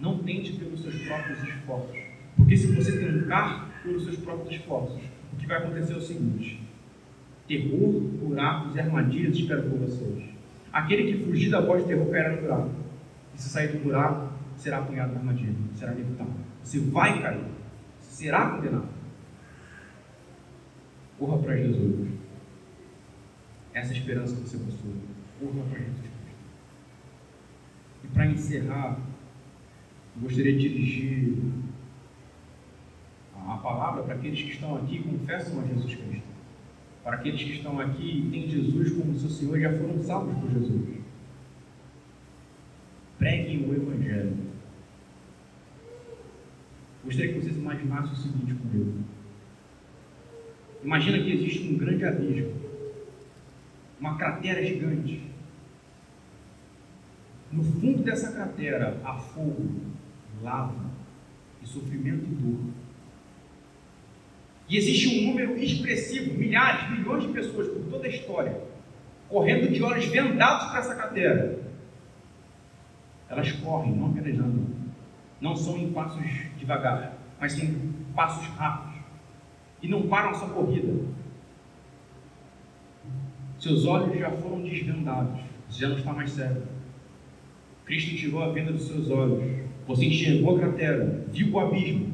Não 0.00 0.18
tente 0.18 0.54
pelos 0.54 0.82
seus 0.82 0.96
próprios 1.02 1.38
esforços, 1.44 1.96
porque 2.36 2.56
se 2.56 2.66
você 2.74 2.98
tentar 2.98 3.80
pelos 3.84 4.02
seus 4.02 4.16
próprios 4.16 4.52
esforços, 4.58 5.00
o 5.32 5.36
que 5.36 5.46
vai 5.46 5.58
acontecer 5.58 5.92
é 5.92 5.96
o 5.96 6.00
seguinte: 6.00 6.60
terror, 7.46 8.00
buracos 8.00 8.74
e 8.74 8.80
armadilhas 8.80 9.36
esperam 9.36 9.68
por 9.68 9.78
vocês. 9.80 10.24
Aquele 10.72 11.12
que 11.12 11.24
fugir 11.24 11.50
da 11.50 11.60
voz 11.60 11.82
de 11.82 11.88
terror 11.88 12.10
cairá 12.10 12.34
no 12.34 12.42
buraco, 12.42 12.70
e 13.34 13.40
se 13.40 13.48
sair 13.48 13.68
do 13.68 13.82
buraco, 13.82 14.32
será 14.56 14.78
apanhado 14.78 15.12
na 15.12 15.20
armadilha, 15.20 15.54
será 15.74 15.92
libertado. 15.92 16.30
Você 16.62 16.80
vai 16.80 17.20
cair, 17.20 17.44
será 18.00 18.50
condenado. 18.50 18.88
Corra 21.18 21.38
para 21.38 21.56
Jesus. 21.56 22.08
Essa 23.72 23.92
é 23.92 23.96
esperança 23.96 24.34
que 24.34 24.42
você 24.42 24.58
possui. 24.58 24.94
Corra 25.38 25.64
para 25.68 25.78
Jesus. 25.78 26.10
E 28.02 28.06
para 28.08 28.26
encerrar, 28.26 28.98
gostaria 30.16 30.52
de 30.52 30.68
dirigir 30.68 31.38
a 33.36 33.56
palavra 33.58 34.02
para 34.04 34.14
aqueles 34.14 34.40
que 34.40 34.50
estão 34.50 34.76
aqui 34.76 34.96
e 34.96 35.02
confessam 35.02 35.60
a 35.60 35.66
Jesus 35.66 35.94
Cristo. 35.94 36.33
Para 37.04 37.16
aqueles 37.16 37.42
que 37.42 37.52
estão 37.52 37.78
aqui 37.78 38.22
e 38.26 38.30
têm 38.30 38.48
Jesus 38.48 38.92
como 38.92 39.18
seu 39.18 39.28
Senhor 39.28 39.60
já 39.60 39.78
foram 39.78 40.02
salvos 40.02 40.38
por 40.38 40.50
Jesus. 40.50 41.04
Preguem 43.18 43.68
o 43.68 43.74
Evangelho. 43.74 44.36
Gostaria 47.04 47.34
que 47.34 47.40
vocês 47.40 47.56
imaginassem 47.58 48.12
o 48.14 48.16
seguinte 48.16 48.54
comigo. 48.54 49.04
Imagina 50.82 51.18
que 51.18 51.32
existe 51.32 51.68
um 51.68 51.76
grande 51.76 52.06
abismo, 52.06 52.54
uma 54.00 54.16
cratera 54.16 54.64
gigante. 54.64 55.22
No 57.52 57.62
fundo 57.62 58.02
dessa 58.02 58.32
cratera 58.32 58.98
há 59.04 59.14
fogo, 59.14 59.80
lava 60.42 60.90
e 61.62 61.66
sofrimento 61.66 62.24
e 62.24 62.34
dor. 62.34 62.83
E 64.68 64.76
existe 64.76 65.18
um 65.18 65.28
número 65.28 65.56
expressivo, 65.56 66.34
milhares, 66.38 66.90
milhões 66.90 67.24
de 67.24 67.28
pessoas 67.28 67.68
por 67.68 67.82
toda 67.90 68.06
a 68.06 68.10
história, 68.10 68.60
correndo 69.28 69.70
de 69.70 69.82
olhos 69.82 70.06
vendados 70.06 70.68
para 70.68 70.78
essa 70.80 70.94
cratera. 70.94 71.58
Elas 73.28 73.52
correm, 73.52 73.92
não 73.92 74.06
andam. 74.06 74.66
Não 75.40 75.54
são 75.54 75.76
em 75.76 75.92
passos 75.92 76.24
devagar, 76.56 77.16
mas 77.38 77.62
em 77.62 77.92
passos 78.14 78.46
rápidos. 78.56 79.02
E 79.82 79.88
não 79.88 80.08
param 80.08 80.34
sua 80.34 80.48
corrida. 80.48 81.04
Seus 83.58 83.84
olhos 83.84 84.18
já 84.18 84.30
foram 84.30 84.62
desvendados. 84.62 85.40
Você 85.68 85.80
já 85.80 85.88
não 85.88 85.98
está 85.98 86.12
mais 86.12 86.30
cego. 86.30 86.62
Cristo 87.84 88.16
tirou 88.16 88.42
a 88.42 88.48
venda 88.48 88.72
dos 88.72 88.86
seus 88.86 89.10
olhos. 89.10 89.42
Você 89.86 90.06
enxergou 90.06 90.56
a 90.56 90.60
cratera, 90.60 91.26
viu 91.28 91.52
o 91.52 91.60
abismo. 91.60 92.13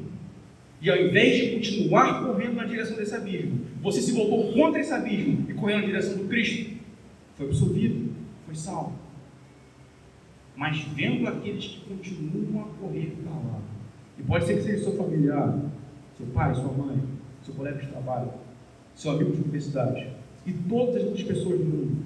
E 0.80 0.88
ao 0.88 0.96
invés 0.96 1.36
de 1.36 1.56
continuar 1.56 2.24
correndo 2.24 2.54
na 2.54 2.64
direção 2.64 2.96
desse 2.96 3.14
abismo, 3.14 3.60
você 3.82 4.00
se 4.00 4.12
voltou 4.12 4.52
contra 4.52 4.80
esse 4.80 4.92
abismo 4.92 5.46
e 5.50 5.54
correu 5.54 5.78
na 5.78 5.84
direção 5.84 6.16
do 6.16 6.28
Cristo. 6.28 6.78
Foi 7.36 7.46
absolvido, 7.46 8.12
foi 8.46 8.54
salvo. 8.54 8.98
Mas 10.56 10.80
vendo 10.94 11.26
aqueles 11.28 11.66
que 11.66 11.80
continuam 11.80 12.64
a 12.64 12.68
correr 12.78 13.14
para 13.22 13.32
lá, 13.32 13.60
e 14.18 14.22
pode 14.22 14.46
ser 14.46 14.56
que 14.56 14.62
seja 14.62 14.84
seu 14.84 14.96
familiar, 14.96 15.58
seu 16.16 16.26
pai, 16.26 16.54
sua 16.54 16.72
mãe, 16.72 16.98
seu 17.42 17.54
colega 17.54 17.78
de 17.78 17.86
trabalho, 17.86 18.32
seu 18.94 19.12
amigo 19.12 19.32
de 19.32 19.40
universidade, 19.40 20.08
e 20.46 20.52
todas 20.52 20.96
as 20.96 21.04
outras 21.04 21.22
pessoas 21.22 21.58
do 21.58 21.64
mundo, 21.64 22.04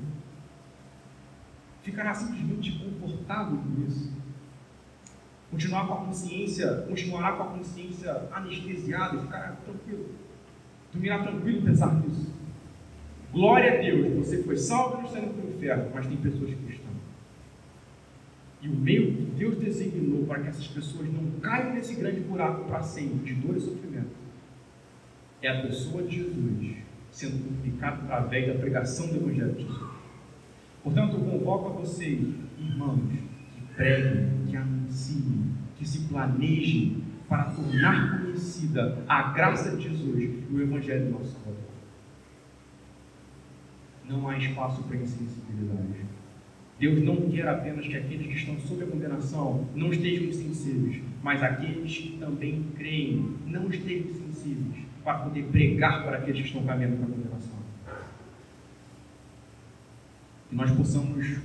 ficará 1.82 2.14
simplesmente 2.14 2.78
confortável 2.78 3.58
com 3.58 3.86
isso. 3.86 4.12
Continuar 5.54 5.86
com 5.86 5.94
a 5.94 5.96
consciência, 5.98 6.68
continuará 6.88 7.36
com 7.36 7.44
a 7.44 7.46
consciência 7.46 8.22
anestesiada 8.32 9.20
ficará 9.20 9.52
tranquilo. 9.64 10.08
Dormirá 10.92 11.22
tranquilo 11.22 11.62
pensar 11.62 11.94
nisso. 12.00 12.34
Glória 13.32 13.78
a 13.78 13.80
Deus, 13.80 14.26
você 14.26 14.42
foi 14.42 14.56
salvo 14.56 14.96
não 14.96 15.04
está 15.04 15.20
indo 15.20 15.32
para 15.34 15.46
o 15.46 15.54
inferno, 15.54 15.90
mas 15.94 16.06
tem 16.08 16.16
pessoas 16.16 16.50
que 16.54 16.72
estão. 16.72 16.90
E 18.62 18.68
o 18.68 18.74
meio 18.74 19.14
que 19.14 19.22
Deus 19.22 19.56
designou 19.58 20.26
para 20.26 20.42
que 20.42 20.48
essas 20.48 20.66
pessoas 20.66 21.06
não 21.12 21.38
caiam 21.40 21.74
nesse 21.74 21.94
grande 21.94 22.18
buraco 22.22 22.64
para 22.64 22.82
sempre, 22.82 23.18
de 23.18 23.34
dor 23.34 23.56
e 23.56 23.60
sofrimento, 23.60 24.10
é 25.40 25.48
a 25.48 25.62
pessoa 25.62 26.02
de 26.02 26.16
Jesus 26.16 26.78
sendo 27.12 27.44
purificada 27.44 28.02
através 28.02 28.48
da 28.48 28.54
pregação 28.54 29.06
do 29.06 29.18
Evangelho 29.18 29.52
de 29.52 29.62
Jesus. 29.62 29.88
Portanto, 30.82 31.14
eu 31.14 31.20
convoco 31.20 31.68
a 31.68 31.72
vocês, 31.74 32.18
irmãos, 32.58 32.98
que 33.08 33.74
preguem, 33.76 34.33
que 34.54 34.56
anunciem, 34.56 35.50
que 35.76 35.86
se 35.86 36.06
planejem 36.06 37.02
para 37.28 37.44
tornar 37.44 38.20
conhecida 38.20 39.02
a 39.08 39.32
graça 39.32 39.76
de 39.76 39.82
Jesus 39.82 40.22
e 40.22 40.54
o 40.54 40.60
Evangelho 40.60 41.06
do 41.06 41.10
nosso 41.18 41.32
Salvador. 41.32 41.64
Não 44.08 44.28
há 44.28 44.38
espaço 44.38 44.84
para 44.84 44.96
insensibilidade. 44.96 46.04
Deus 46.78 47.02
não 47.02 47.30
quer 47.30 47.48
apenas 47.48 47.86
que 47.86 47.96
aqueles 47.96 48.26
que 48.28 48.34
estão 48.34 48.56
sob 48.60 48.84
a 48.84 48.86
condenação 48.86 49.66
não 49.74 49.92
estejam 49.92 50.26
insensíveis, 50.26 51.02
mas 51.22 51.42
aqueles 51.42 51.96
que 51.96 52.18
também 52.18 52.64
creem 52.76 53.34
não 53.46 53.68
estejam 53.68 54.12
sensíveis 54.12 54.84
para 55.02 55.18
poder 55.18 55.44
pregar 55.46 56.04
para 56.04 56.18
aqueles 56.18 56.42
que 56.42 56.46
estão 56.48 56.64
caminhando 56.64 56.96
para 56.98 57.06
a 57.06 57.10
condenação 57.10 57.64
que 60.48 60.54
nós 60.54 60.70
possamos 60.70 61.40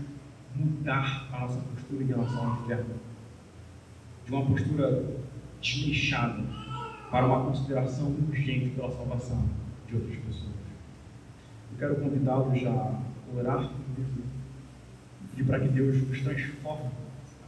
mudar 0.55 1.27
a 1.31 1.39
nossa 1.39 1.59
postura 1.59 2.03
em 2.03 2.07
relação 2.07 2.45
ao 2.45 2.61
inferno, 2.61 2.95
de 4.25 4.31
uma 4.31 4.45
postura 4.45 5.05
desleixada 5.61 6.43
para 7.11 7.25
uma 7.25 7.45
consideração 7.45 8.07
urgente 8.07 8.69
pela 8.69 8.91
salvação 8.91 9.43
de 9.87 9.95
outras 9.95 10.17
pessoas. 10.17 10.53
Eu 11.71 11.77
quero 11.77 11.95
convidá-los 11.95 12.65
a 12.65 13.01
orar, 13.35 13.69
pedir 15.31 15.45
para 15.45 15.59
que 15.59 15.67
Deus 15.69 16.07
nos 16.07 16.21
transforme 16.21 16.89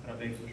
através 0.02 0.38
dos 0.38 0.52